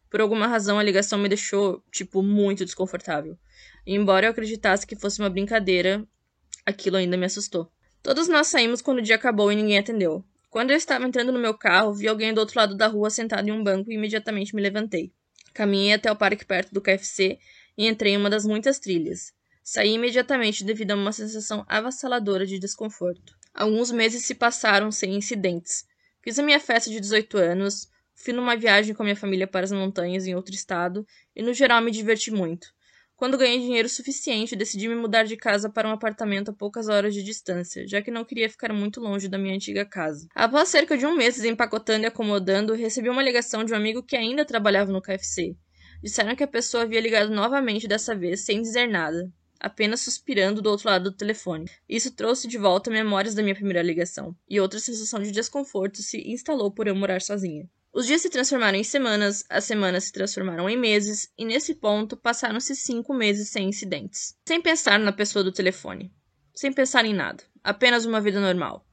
Por 0.09 0.21
alguma 0.21 0.47
razão, 0.47 0.79
a 0.79 0.83
ligação 0.83 1.19
me 1.19 1.27
deixou, 1.27 1.83
tipo, 1.91 2.23
muito 2.23 2.63
desconfortável. 2.63 3.37
E 3.85 3.93
embora 3.93 4.27
eu 4.27 4.31
acreditasse 4.31 4.87
que 4.87 4.95
fosse 4.95 5.19
uma 5.19 5.29
brincadeira, 5.29 6.07
aquilo 6.65 6.95
ainda 6.95 7.17
me 7.17 7.25
assustou. 7.25 7.69
Todos 8.05 8.27
nós 8.27 8.45
saímos 8.45 8.83
quando 8.83 8.99
o 8.99 9.01
dia 9.01 9.15
acabou 9.15 9.51
e 9.51 9.55
ninguém 9.55 9.79
atendeu. 9.79 10.23
Quando 10.51 10.69
eu 10.69 10.77
estava 10.77 11.07
entrando 11.07 11.31
no 11.31 11.39
meu 11.39 11.55
carro, 11.55 11.91
vi 11.91 12.07
alguém 12.07 12.35
do 12.35 12.39
outro 12.39 12.59
lado 12.59 12.77
da 12.77 12.85
rua 12.85 13.09
sentado 13.09 13.49
em 13.49 13.51
um 13.51 13.63
banco 13.63 13.89
e 13.89 13.95
imediatamente 13.95 14.55
me 14.55 14.61
levantei. 14.61 15.11
Caminhei 15.55 15.93
até 15.93 16.11
o 16.11 16.15
parque 16.15 16.45
perto 16.45 16.71
do 16.71 16.79
KFC 16.79 17.39
e 17.75 17.87
entrei 17.87 18.13
em 18.13 18.17
uma 18.17 18.29
das 18.29 18.45
muitas 18.45 18.77
trilhas. 18.77 19.33
Saí 19.63 19.95
imediatamente 19.95 20.63
devido 20.63 20.91
a 20.91 20.95
uma 20.95 21.11
sensação 21.11 21.65
avassaladora 21.67 22.45
de 22.45 22.59
desconforto. 22.59 23.35
Alguns 23.51 23.91
meses 23.91 24.23
se 24.23 24.35
passaram 24.35 24.91
sem 24.91 25.15
incidentes. 25.15 25.83
Fiz 26.21 26.37
a 26.37 26.43
minha 26.43 26.59
festa 26.59 26.91
de 26.91 26.99
18 26.99 27.39
anos, 27.39 27.89
fui 28.13 28.33
numa 28.33 28.55
viagem 28.55 28.93
com 28.93 29.01
minha 29.01 29.15
família 29.15 29.47
para 29.47 29.63
as 29.63 29.71
montanhas 29.71 30.27
em 30.27 30.35
outro 30.35 30.53
estado 30.53 31.07
e, 31.35 31.41
no 31.41 31.55
geral, 31.55 31.81
me 31.81 31.89
diverti 31.89 32.29
muito. 32.29 32.67
Quando 33.17 33.37
ganhei 33.37 33.59
dinheiro 33.59 33.87
suficiente, 33.87 34.57
decidi 34.57 34.89
me 34.89 34.95
mudar 34.95 35.23
de 35.23 35.37
casa 35.37 35.69
para 35.69 35.87
um 35.87 35.91
apartamento 35.91 36.51
a 36.51 36.53
poucas 36.53 36.89
horas 36.89 37.13
de 37.13 37.23
distância, 37.23 37.87
já 37.87 38.01
que 38.01 38.11
não 38.11 38.25
queria 38.25 38.49
ficar 38.49 38.73
muito 38.73 38.99
longe 38.99 39.29
da 39.29 39.37
minha 39.37 39.55
antiga 39.55 39.85
casa. 39.85 40.27
Após 40.35 40.67
cerca 40.67 40.97
de 40.97 41.05
um 41.05 41.15
mês 41.15 41.41
empacotando 41.45 42.03
e 42.03 42.07
acomodando, 42.07 42.73
recebi 42.73 43.09
uma 43.09 43.23
ligação 43.23 43.63
de 43.63 43.71
um 43.71 43.77
amigo 43.77 44.03
que 44.03 44.17
ainda 44.17 44.43
trabalhava 44.43 44.91
no 44.91 45.01
KFC. 45.01 45.55
Disseram 46.03 46.35
que 46.35 46.43
a 46.43 46.47
pessoa 46.47 46.83
havia 46.83 46.99
ligado 46.99 47.33
novamente 47.33 47.87
dessa 47.87 48.13
vez, 48.13 48.43
sem 48.43 48.61
dizer 48.61 48.87
nada, 48.87 49.31
apenas 49.61 50.01
suspirando 50.01 50.61
do 50.61 50.69
outro 50.69 50.89
lado 50.89 51.05
do 51.05 51.15
telefone. 51.15 51.71
Isso 51.87 52.13
trouxe 52.13 52.49
de 52.49 52.57
volta 52.57 52.91
memórias 52.91 53.33
da 53.33 53.41
minha 53.41 53.55
primeira 53.55 53.81
ligação, 53.81 54.35
e 54.49 54.59
outra 54.59 54.77
sensação 54.77 55.21
de 55.21 55.31
desconforto 55.31 56.01
se 56.01 56.17
instalou 56.29 56.69
por 56.69 56.85
eu 56.85 56.95
morar 56.95 57.21
sozinha. 57.21 57.65
Os 57.95 58.05
dias 58.05 58.21
se 58.21 58.29
transformaram 58.29 58.77
em 58.77 58.83
semanas, 58.83 59.45
as 59.49 59.63
semanas 59.63 60.03
se 60.03 60.11
transformaram 60.11 60.69
em 60.69 60.75
meses, 60.75 61.31
e 61.37 61.45
nesse 61.45 61.73
ponto 61.73 62.17
passaram-se 62.17 62.75
cinco 62.75 63.13
meses 63.13 63.47
sem 63.47 63.69
incidentes. 63.69 64.35
Sem 64.45 64.61
pensar 64.61 64.99
na 64.99 65.13
pessoa 65.13 65.41
do 65.45 65.51
telefone. 65.53 66.11
Sem 66.53 66.73
pensar 66.73 67.05
em 67.05 67.13
nada. 67.13 67.41
Apenas 67.63 68.03
uma 68.03 68.19
vida 68.19 68.37
normal. 68.41 68.85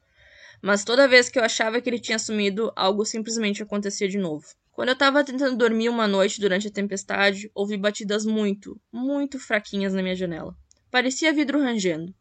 Mas 0.62 0.84
toda 0.84 1.08
vez 1.08 1.28
que 1.28 1.36
eu 1.36 1.42
achava 1.42 1.80
que 1.80 1.90
ele 1.90 1.98
tinha 1.98 2.16
sumido, 2.16 2.72
algo 2.76 3.04
simplesmente 3.04 3.60
acontecia 3.60 4.08
de 4.08 4.18
novo. 4.18 4.46
Quando 4.70 4.90
eu 4.90 4.94
estava 4.94 5.24
tentando 5.24 5.56
dormir 5.56 5.88
uma 5.88 6.06
noite 6.06 6.40
durante 6.40 6.68
a 6.68 6.72
tempestade, 6.72 7.50
ouvi 7.56 7.76
batidas 7.76 8.24
muito, 8.24 8.80
muito 8.92 9.36
fraquinhas 9.36 9.92
na 9.92 10.00
minha 10.00 10.14
janela. 10.14 10.56
Parecia 10.92 11.32
vidro 11.32 11.60
rangendo, 11.60 12.14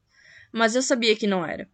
mas 0.51 0.75
eu 0.75 0.81
sabia 0.81 1.15
que 1.15 1.27
não 1.27 1.45
era. 1.45 1.69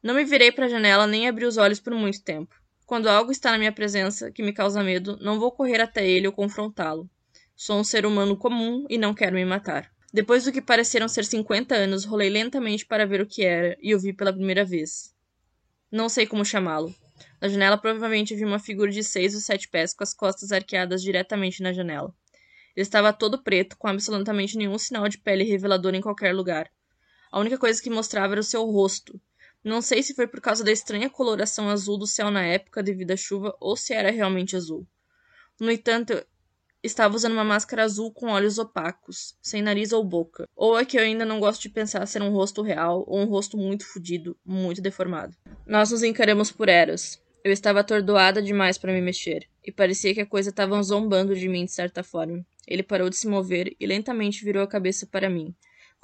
Não 0.00 0.14
me 0.14 0.24
virei 0.24 0.52
para 0.52 0.66
a 0.66 0.68
janela 0.68 1.08
nem 1.08 1.26
abri 1.26 1.44
os 1.44 1.56
olhos 1.56 1.80
por 1.80 1.92
muito 1.92 2.22
tempo. 2.22 2.54
Quando 2.88 3.06
algo 3.06 3.30
está 3.30 3.50
na 3.50 3.58
minha 3.58 3.70
presença 3.70 4.30
que 4.30 4.42
me 4.42 4.50
causa 4.50 4.82
medo, 4.82 5.18
não 5.20 5.38
vou 5.38 5.52
correr 5.52 5.78
até 5.78 6.08
ele 6.08 6.26
ou 6.26 6.32
confrontá-lo. 6.32 7.06
Sou 7.54 7.78
um 7.78 7.84
ser 7.84 8.06
humano 8.06 8.34
comum 8.34 8.86
e 8.88 8.96
não 8.96 9.12
quero 9.12 9.34
me 9.34 9.44
matar. 9.44 9.92
Depois 10.10 10.44
do 10.44 10.52
que 10.52 10.62
pareceram 10.62 11.06
ser 11.06 11.26
50 11.26 11.74
anos, 11.74 12.06
rolei 12.06 12.30
lentamente 12.30 12.86
para 12.86 13.04
ver 13.04 13.20
o 13.20 13.26
que 13.26 13.44
era 13.44 13.76
e 13.82 13.94
o 13.94 14.00
vi 14.00 14.14
pela 14.14 14.32
primeira 14.32 14.64
vez. 14.64 15.14
Não 15.92 16.08
sei 16.08 16.26
como 16.26 16.46
chamá-lo. 16.46 16.94
Na 17.42 17.48
janela 17.48 17.76
provavelmente 17.76 18.34
vi 18.34 18.46
uma 18.46 18.58
figura 18.58 18.90
de 18.90 19.04
seis 19.04 19.34
ou 19.34 19.40
sete 19.42 19.68
pés 19.68 19.92
com 19.92 20.02
as 20.02 20.14
costas 20.14 20.50
arqueadas 20.50 21.02
diretamente 21.02 21.62
na 21.62 21.74
janela. 21.74 22.14
Ele 22.74 22.84
estava 22.84 23.12
todo 23.12 23.42
preto, 23.42 23.76
com 23.76 23.86
absolutamente 23.86 24.56
nenhum 24.56 24.78
sinal 24.78 25.06
de 25.10 25.18
pele 25.18 25.44
revelador 25.44 25.94
em 25.94 26.00
qualquer 26.00 26.34
lugar. 26.34 26.70
A 27.30 27.38
única 27.38 27.58
coisa 27.58 27.82
que 27.82 27.90
mostrava 27.90 28.32
era 28.32 28.40
o 28.40 28.42
seu 28.42 28.64
rosto, 28.64 29.20
não 29.64 29.82
sei 29.82 30.02
se 30.02 30.14
foi 30.14 30.26
por 30.26 30.40
causa 30.40 30.62
da 30.62 30.72
estranha 30.72 31.10
coloração 31.10 31.68
azul 31.68 31.98
do 31.98 32.06
céu 32.06 32.30
na 32.30 32.44
época 32.44 32.82
devido 32.82 33.10
à 33.10 33.16
chuva 33.16 33.56
ou 33.60 33.76
se 33.76 33.92
era 33.92 34.10
realmente 34.10 34.56
azul. 34.56 34.86
No 35.60 35.70
entanto, 35.70 36.24
estava 36.82 37.16
usando 37.16 37.32
uma 37.32 37.44
máscara 37.44 37.84
azul 37.84 38.12
com 38.12 38.28
olhos 38.28 38.58
opacos, 38.58 39.36
sem 39.42 39.60
nariz 39.60 39.92
ou 39.92 40.04
boca. 40.04 40.46
Ou 40.54 40.78
é 40.78 40.84
que 40.84 40.96
eu 40.96 41.02
ainda 41.02 41.24
não 41.24 41.40
gosto 41.40 41.62
de 41.62 41.70
pensar 41.70 42.06
ser 42.06 42.22
um 42.22 42.30
rosto 42.30 42.62
real 42.62 43.04
ou 43.06 43.20
um 43.20 43.26
rosto 43.26 43.56
muito 43.56 43.86
fodido, 43.86 44.36
muito 44.44 44.80
deformado. 44.80 45.36
Nós 45.66 45.90
nos 45.90 46.02
encaramos 46.02 46.52
por 46.52 46.68
eras. 46.68 47.20
Eu 47.44 47.52
estava 47.52 47.80
atordoada 47.80 48.42
demais 48.42 48.76
para 48.76 48.92
me 48.92 49.00
mexer, 49.00 49.48
e 49.64 49.72
parecia 49.72 50.12
que 50.12 50.20
a 50.20 50.26
coisa 50.26 50.50
estava 50.50 50.82
zombando 50.82 51.34
de 51.34 51.48
mim 51.48 51.64
de 51.64 51.72
certa 51.72 52.02
forma. 52.02 52.44
Ele 52.66 52.82
parou 52.82 53.08
de 53.08 53.16
se 53.16 53.28
mover 53.28 53.74
e 53.78 53.86
lentamente 53.86 54.44
virou 54.44 54.62
a 54.62 54.66
cabeça 54.66 55.06
para 55.06 55.30
mim, 55.30 55.54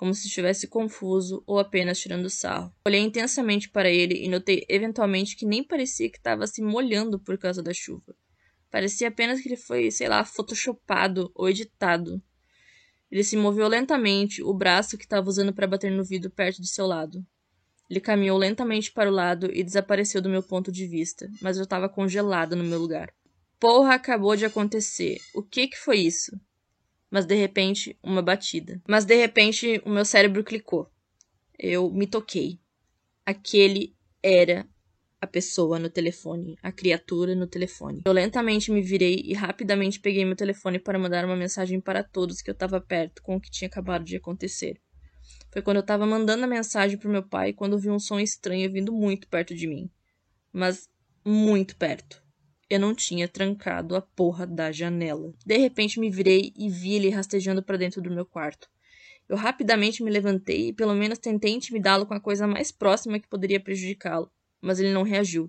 como 0.05 0.13
se 0.13 0.27
estivesse 0.27 0.69
confuso 0.69 1.43
ou 1.47 1.59
apenas 1.59 1.99
tirando 1.99 2.29
sarro. 2.29 2.71
Olhei 2.87 3.01
intensamente 3.01 3.71
para 3.71 3.89
ele 3.89 4.23
e 4.23 4.29
notei 4.29 4.67
eventualmente 4.69 5.35
que 5.35 5.47
nem 5.47 5.65
parecia 5.65 6.11
que 6.11 6.19
estava 6.19 6.47
se 6.47 6.61
molhando 6.61 7.19
por 7.19 7.39
causa 7.39 7.63
da 7.63 7.73
chuva. 7.73 8.15
Parecia 8.71 9.09
apenas 9.09 9.41
que 9.41 9.49
ele 9.49 9.57
foi, 9.57 9.91
sei 9.91 10.07
lá, 10.07 10.23
photoshopado 10.23 11.33
ou 11.35 11.49
editado. 11.49 12.23
Ele 13.11 13.25
se 13.25 13.35
moveu 13.35 13.67
lentamente, 13.67 14.43
o 14.43 14.53
braço 14.53 14.99
que 14.99 15.05
estava 15.05 15.27
usando 15.27 15.55
para 15.55 15.67
bater 15.67 15.91
no 15.91 16.05
vidro 16.05 16.31
perto 16.31 16.61
de 16.61 16.69
seu 16.69 16.87
lado. 16.87 17.25
Ele 17.89 17.99
caminhou 17.99 18.37
lentamente 18.37 18.93
para 18.93 19.11
o 19.11 19.15
lado 19.15 19.51
e 19.55 19.65
desapareceu 19.65 20.21
do 20.21 20.29
meu 20.29 20.43
ponto 20.43 20.71
de 20.71 20.87
vista, 20.87 21.31
mas 21.41 21.57
eu 21.57 21.63
estava 21.63 21.89
congelada 21.89 22.55
no 22.55 22.65
meu 22.65 22.79
lugar. 22.79 23.11
Porra, 23.59 23.95
acabou 23.95 24.37
de 24.37 24.45
acontecer. 24.45 25.17
O 25.35 25.43
que 25.43 25.67
que 25.67 25.79
foi 25.79 26.01
isso? 26.01 26.39
Mas 27.15 27.27
de 27.27 27.37
repente 27.37 27.97
uma 28.03 28.21
batida. 28.21 28.83
Mas 28.89 29.05
de 29.05 29.15
repente 29.15 29.81
o 29.85 29.89
meu 29.89 30.05
cérebro 30.05 30.43
clicou. 30.43 30.91
Eu 31.57 31.89
me 31.89 32.09
toquei. 32.09 32.59
Aquele 33.25 33.95
era 34.21 34.69
a 35.21 35.27
pessoa 35.29 35.79
no 35.79 35.89
telefone, 35.89 36.59
a 36.61 36.73
criatura 36.73 37.37
no 37.37 37.47
telefone. 37.47 38.03
Eu 38.05 38.13
lentamente 38.13 38.73
me 38.73 38.83
virei 38.83 39.23
e 39.25 39.33
rapidamente 39.33 40.01
peguei 40.01 40.25
meu 40.25 40.35
telefone 40.35 40.81
para 40.81 40.99
mandar 40.99 41.25
uma 41.25 41.37
mensagem 41.37 41.81
para 41.81 42.03
todos 42.03 42.43
que 42.43 42.51
eu 42.51 42.55
estava 42.55 42.81
perto 42.81 43.23
com 43.23 43.37
o 43.37 43.41
que 43.41 43.49
tinha 43.49 43.69
acabado 43.69 44.05
de 44.05 44.17
acontecer. 44.17 44.81
Foi 45.53 45.63
quando 45.63 45.77
eu 45.77 45.83
estava 45.83 46.05
mandando 46.05 46.43
a 46.43 46.49
mensagem 46.49 46.99
para 46.99 47.09
meu 47.09 47.23
pai 47.23 47.53
quando 47.53 47.75
ouvi 47.75 47.91
um 47.91 48.01
som 48.01 48.19
estranho 48.19 48.73
vindo 48.73 48.93
muito 48.93 49.29
perto 49.29 49.55
de 49.55 49.69
mim. 49.69 49.89
Mas 50.53 50.89
muito 51.25 51.77
perto. 51.77 52.24
Eu 52.75 52.81
não 52.81 52.93
tinha 52.93 53.29
trancado 53.29 53.95
a 53.95 54.03
porra 54.03 54.45
da 54.45 54.73
janela. 54.73 55.33
De 55.47 55.57
repente 55.57 56.01
me 56.01 56.11
virei 56.11 56.53
e 56.57 56.69
vi 56.69 56.95
ele 56.95 57.09
rastejando 57.09 57.63
para 57.63 57.77
dentro 57.77 58.03
do 58.03 58.11
meu 58.11 58.27
quarto. 58.27 58.69
Eu 59.29 59.37
rapidamente 59.37 60.03
me 60.03 60.11
levantei 60.11 60.71
e 60.71 60.73
pelo 60.73 60.93
menos 60.93 61.21
tentei 61.21 61.53
intimidá-lo 61.53 62.05
com 62.05 62.15
a 62.15 62.21
coisa 62.21 62.49
mais 62.49 62.73
próxima 62.73 63.21
que 63.21 63.29
poderia 63.29 63.61
prejudicá-lo, 63.61 64.29
mas 64.61 64.81
ele 64.81 64.93
não 64.93 65.05
reagiu. 65.05 65.49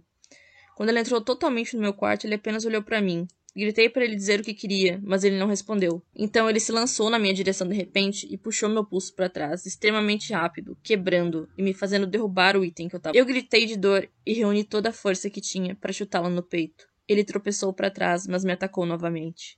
Quando 0.77 0.89
ele 0.89 0.99
entrou 0.99 1.19
totalmente 1.19 1.75
no 1.75 1.81
meu 1.81 1.95
quarto, 1.95 2.27
ele 2.27 2.35
apenas 2.35 2.63
olhou 2.63 2.83
para 2.83 3.01
mim. 3.01 3.25
Gritei 3.55 3.89
para 3.89 4.05
ele 4.05 4.15
dizer 4.15 4.41
o 4.41 4.43
que 4.43 4.53
queria, 4.53 5.01
mas 5.03 5.23
ele 5.23 5.39
não 5.39 5.47
respondeu. 5.47 6.03
Então 6.15 6.47
ele 6.47 6.59
se 6.59 6.71
lançou 6.71 7.09
na 7.09 7.17
minha 7.17 7.33
direção 7.33 7.67
de 7.67 7.73
repente 7.73 8.27
e 8.31 8.37
puxou 8.37 8.69
meu 8.69 8.85
pulso 8.85 9.15
para 9.15 9.29
trás, 9.29 9.65
extremamente 9.65 10.31
rápido, 10.31 10.77
quebrando 10.83 11.49
e 11.57 11.63
me 11.63 11.73
fazendo 11.73 12.05
derrubar 12.05 12.55
o 12.55 12.63
item 12.63 12.87
que 12.87 12.95
eu 12.95 12.99
tava. 12.99 13.17
Eu 13.17 13.25
gritei 13.25 13.65
de 13.65 13.75
dor 13.75 14.07
e 14.23 14.33
reuni 14.33 14.63
toda 14.63 14.89
a 14.89 14.93
força 14.93 15.27
que 15.27 15.41
tinha 15.41 15.73
para 15.73 15.91
chutá-lo 15.91 16.29
no 16.29 16.43
peito. 16.43 16.85
Ele 17.07 17.23
tropeçou 17.23 17.73
para 17.73 17.91
trás, 17.91 18.27
mas 18.27 18.43
me 18.43 18.51
atacou 18.51 18.85
novamente. 18.85 19.57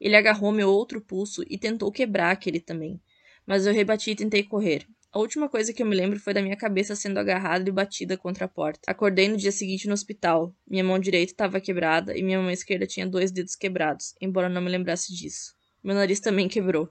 Ele 0.00 0.16
agarrou 0.16 0.52
meu 0.52 0.68
outro 0.68 1.00
pulso 1.00 1.42
e 1.48 1.58
tentou 1.58 1.90
quebrar 1.90 2.30
aquele 2.30 2.60
também. 2.60 3.00
Mas 3.46 3.66
eu 3.66 3.72
rebati 3.72 4.10
e 4.10 4.16
tentei 4.16 4.42
correr. 4.42 4.86
A 5.12 5.18
última 5.18 5.48
coisa 5.48 5.72
que 5.72 5.82
eu 5.82 5.86
me 5.86 5.96
lembro 5.96 6.20
foi 6.20 6.34
da 6.34 6.42
minha 6.42 6.56
cabeça 6.56 6.94
sendo 6.94 7.18
agarrada 7.18 7.68
e 7.68 7.72
batida 7.72 8.18
contra 8.18 8.44
a 8.44 8.48
porta. 8.48 8.80
Acordei 8.86 9.28
no 9.28 9.36
dia 9.36 9.52
seguinte 9.52 9.86
no 9.86 9.94
hospital. 9.94 10.54
Minha 10.68 10.84
mão 10.84 10.98
direita 10.98 11.32
estava 11.32 11.60
quebrada 11.60 12.14
e 12.14 12.22
minha 12.22 12.38
mão 12.38 12.50
esquerda 12.50 12.86
tinha 12.86 13.06
dois 13.06 13.30
dedos 13.30 13.54
quebrados, 13.54 14.14
embora 14.20 14.48
não 14.48 14.60
me 14.60 14.70
lembrasse 14.70 15.14
disso. 15.14 15.54
Meu 15.82 15.94
nariz 15.94 16.20
também 16.20 16.48
quebrou. 16.48 16.88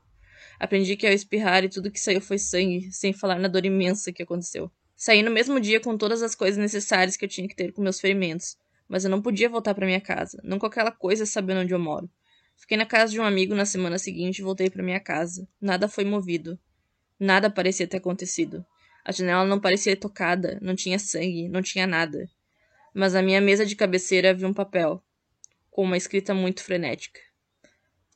Aprendi 0.59 0.95
que 0.95 1.05
ao 1.05 1.13
espirrar 1.13 1.63
e 1.63 1.69
tudo 1.69 1.91
que 1.91 1.99
saiu 1.99 2.21
foi 2.21 2.39
sangue, 2.39 2.91
sem 2.91 3.13
falar 3.13 3.37
na 3.37 3.47
dor 3.47 3.65
imensa 3.65 4.11
que 4.11 4.23
aconteceu. 4.23 4.71
Saí 4.95 5.21
no 5.21 5.29
mesmo 5.29 5.59
dia 5.59 5.79
com 5.79 5.97
todas 5.97 6.23
as 6.23 6.33
coisas 6.33 6.57
necessárias 6.57 7.17
que 7.17 7.25
eu 7.25 7.29
tinha 7.29 7.47
que 7.47 7.55
ter 7.55 7.73
com 7.73 7.81
meus 7.81 7.99
ferimentos, 7.99 8.57
mas 8.87 9.03
eu 9.03 9.09
não 9.09 9.21
podia 9.21 9.49
voltar 9.49 9.73
para 9.73 9.85
minha 9.85 10.01
casa, 10.01 10.39
não 10.43 10.59
com 10.59 10.65
aquela 10.65 10.91
coisa 10.91 11.25
sabendo 11.25 11.61
onde 11.61 11.73
eu 11.73 11.79
moro. 11.79 12.09
Fiquei 12.57 12.77
na 12.77 12.85
casa 12.85 13.11
de 13.11 13.19
um 13.19 13.23
amigo 13.23 13.53
na 13.53 13.65
semana 13.65 13.97
seguinte 13.97 14.39
e 14.39 14.41
voltei 14.41 14.69
para 14.69 14.83
minha 14.83 14.99
casa. 14.99 15.47
Nada 15.59 15.87
foi 15.87 16.05
movido. 16.05 16.57
Nada 17.19 17.49
parecia 17.49 17.87
ter 17.87 17.97
acontecido. 17.97 18.65
A 19.03 19.11
janela 19.11 19.45
não 19.45 19.59
parecia 19.59 19.95
tocada, 19.95 20.57
não 20.61 20.75
tinha 20.75 20.97
sangue, 20.97 21.49
não 21.49 21.61
tinha 21.61 21.85
nada. 21.85 22.29
Mas 22.93 23.13
na 23.13 23.21
minha 23.21 23.41
mesa 23.41 23.65
de 23.65 23.75
cabeceira 23.75 24.31
havia 24.31 24.47
um 24.47 24.53
papel, 24.53 25.03
com 25.69 25.83
uma 25.83 25.97
escrita 25.97 26.33
muito 26.33 26.63
frenética. 26.63 27.19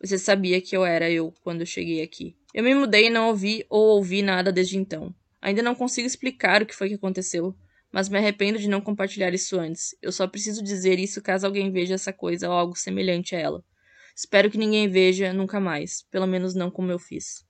Você 0.01 0.17
sabia 0.17 0.61
que 0.61 0.75
eu 0.75 0.85
era 0.85 1.11
eu 1.11 1.33
quando 1.41 1.61
eu 1.61 1.65
cheguei 1.65 2.01
aqui. 2.01 2.35
Eu 2.53 2.63
me 2.63 2.73
mudei 2.73 3.07
e 3.07 3.09
não 3.09 3.27
ouvi 3.27 3.65
ou 3.69 3.97
ouvi 3.97 4.21
nada 4.21 4.51
desde 4.51 4.77
então. 4.77 5.13
Ainda 5.41 5.61
não 5.61 5.75
consigo 5.75 6.07
explicar 6.07 6.61
o 6.61 6.65
que 6.65 6.75
foi 6.75 6.89
que 6.89 6.95
aconteceu, 6.95 7.55
mas 7.91 8.09
me 8.09 8.17
arrependo 8.17 8.59
de 8.59 8.69
não 8.69 8.81
compartilhar 8.81 9.33
isso 9.33 9.59
antes. 9.59 9.95
Eu 10.01 10.11
só 10.11 10.27
preciso 10.27 10.63
dizer 10.63 10.99
isso 10.99 11.21
caso 11.21 11.45
alguém 11.45 11.71
veja 11.71 11.95
essa 11.95 12.13
coisa 12.13 12.47
ou 12.47 12.53
algo 12.53 12.75
semelhante 12.75 13.35
a 13.35 13.39
ela. 13.39 13.63
Espero 14.15 14.49
que 14.51 14.57
ninguém 14.57 14.87
veja 14.87 15.31
nunca 15.31 15.59
mais, 15.59 16.03
pelo 16.11 16.27
menos 16.27 16.53
não 16.53 16.69
como 16.69 16.91
eu 16.91 16.99
fiz. 16.99 17.45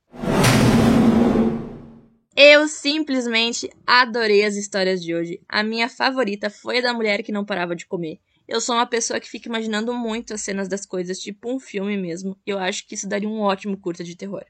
Eu 2.36 2.67
simplesmente 2.67 3.69
adorei 3.86 4.45
as 4.45 4.56
histórias 4.56 5.04
de 5.04 5.13
hoje. 5.13 5.41
A 5.47 5.62
minha 5.62 5.89
favorita 5.89 6.49
foi 6.49 6.78
a 6.78 6.82
da 6.82 6.93
mulher 6.93 7.21
que 7.21 7.32
não 7.32 7.43
parava 7.43 7.75
de 7.75 7.86
comer. 7.86 8.19
Eu 8.47 8.62
sou 8.62 8.75
uma 8.75 8.86
pessoa 8.86 9.19
que 9.19 9.30
fica 9.30 9.49
imaginando 9.49 9.93
muito 9.93 10.34
as 10.34 10.41
cenas 10.41 10.67
das 10.67 10.86
coisas, 10.86 11.19
tipo 11.19 11.54
um 11.54 11.60
filme 11.60 11.97
mesmo. 11.97 12.36
Eu 12.45 12.58
acho 12.58 12.88
que 12.88 12.95
isso 12.95 13.08
daria 13.08 13.28
um 13.28 13.41
ótimo 13.41 13.78
curta 13.78 14.04
de 14.04 14.15
terror. 14.15 14.45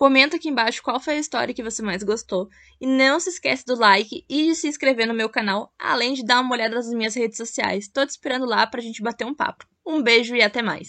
Comenta 0.00 0.36
aqui 0.36 0.48
embaixo 0.48 0.82
qual 0.82 0.98
foi 0.98 1.16
a 1.16 1.18
história 1.18 1.52
que 1.52 1.62
você 1.62 1.82
mais 1.82 2.02
gostou. 2.02 2.48
E 2.80 2.86
não 2.86 3.20
se 3.20 3.28
esquece 3.28 3.66
do 3.66 3.78
like 3.78 4.24
e 4.26 4.46
de 4.46 4.54
se 4.54 4.66
inscrever 4.66 5.06
no 5.06 5.12
meu 5.12 5.28
canal, 5.28 5.74
além 5.78 6.14
de 6.14 6.24
dar 6.24 6.40
uma 6.40 6.54
olhada 6.54 6.74
nas 6.74 6.88
minhas 6.88 7.14
redes 7.14 7.36
sociais. 7.36 7.86
Tô 7.86 8.06
te 8.06 8.08
esperando 8.08 8.46
lá 8.46 8.66
pra 8.66 8.80
gente 8.80 9.02
bater 9.02 9.26
um 9.26 9.34
papo. 9.34 9.66
Um 9.86 10.00
beijo 10.02 10.34
e 10.34 10.40
até 10.40 10.62
mais! 10.62 10.88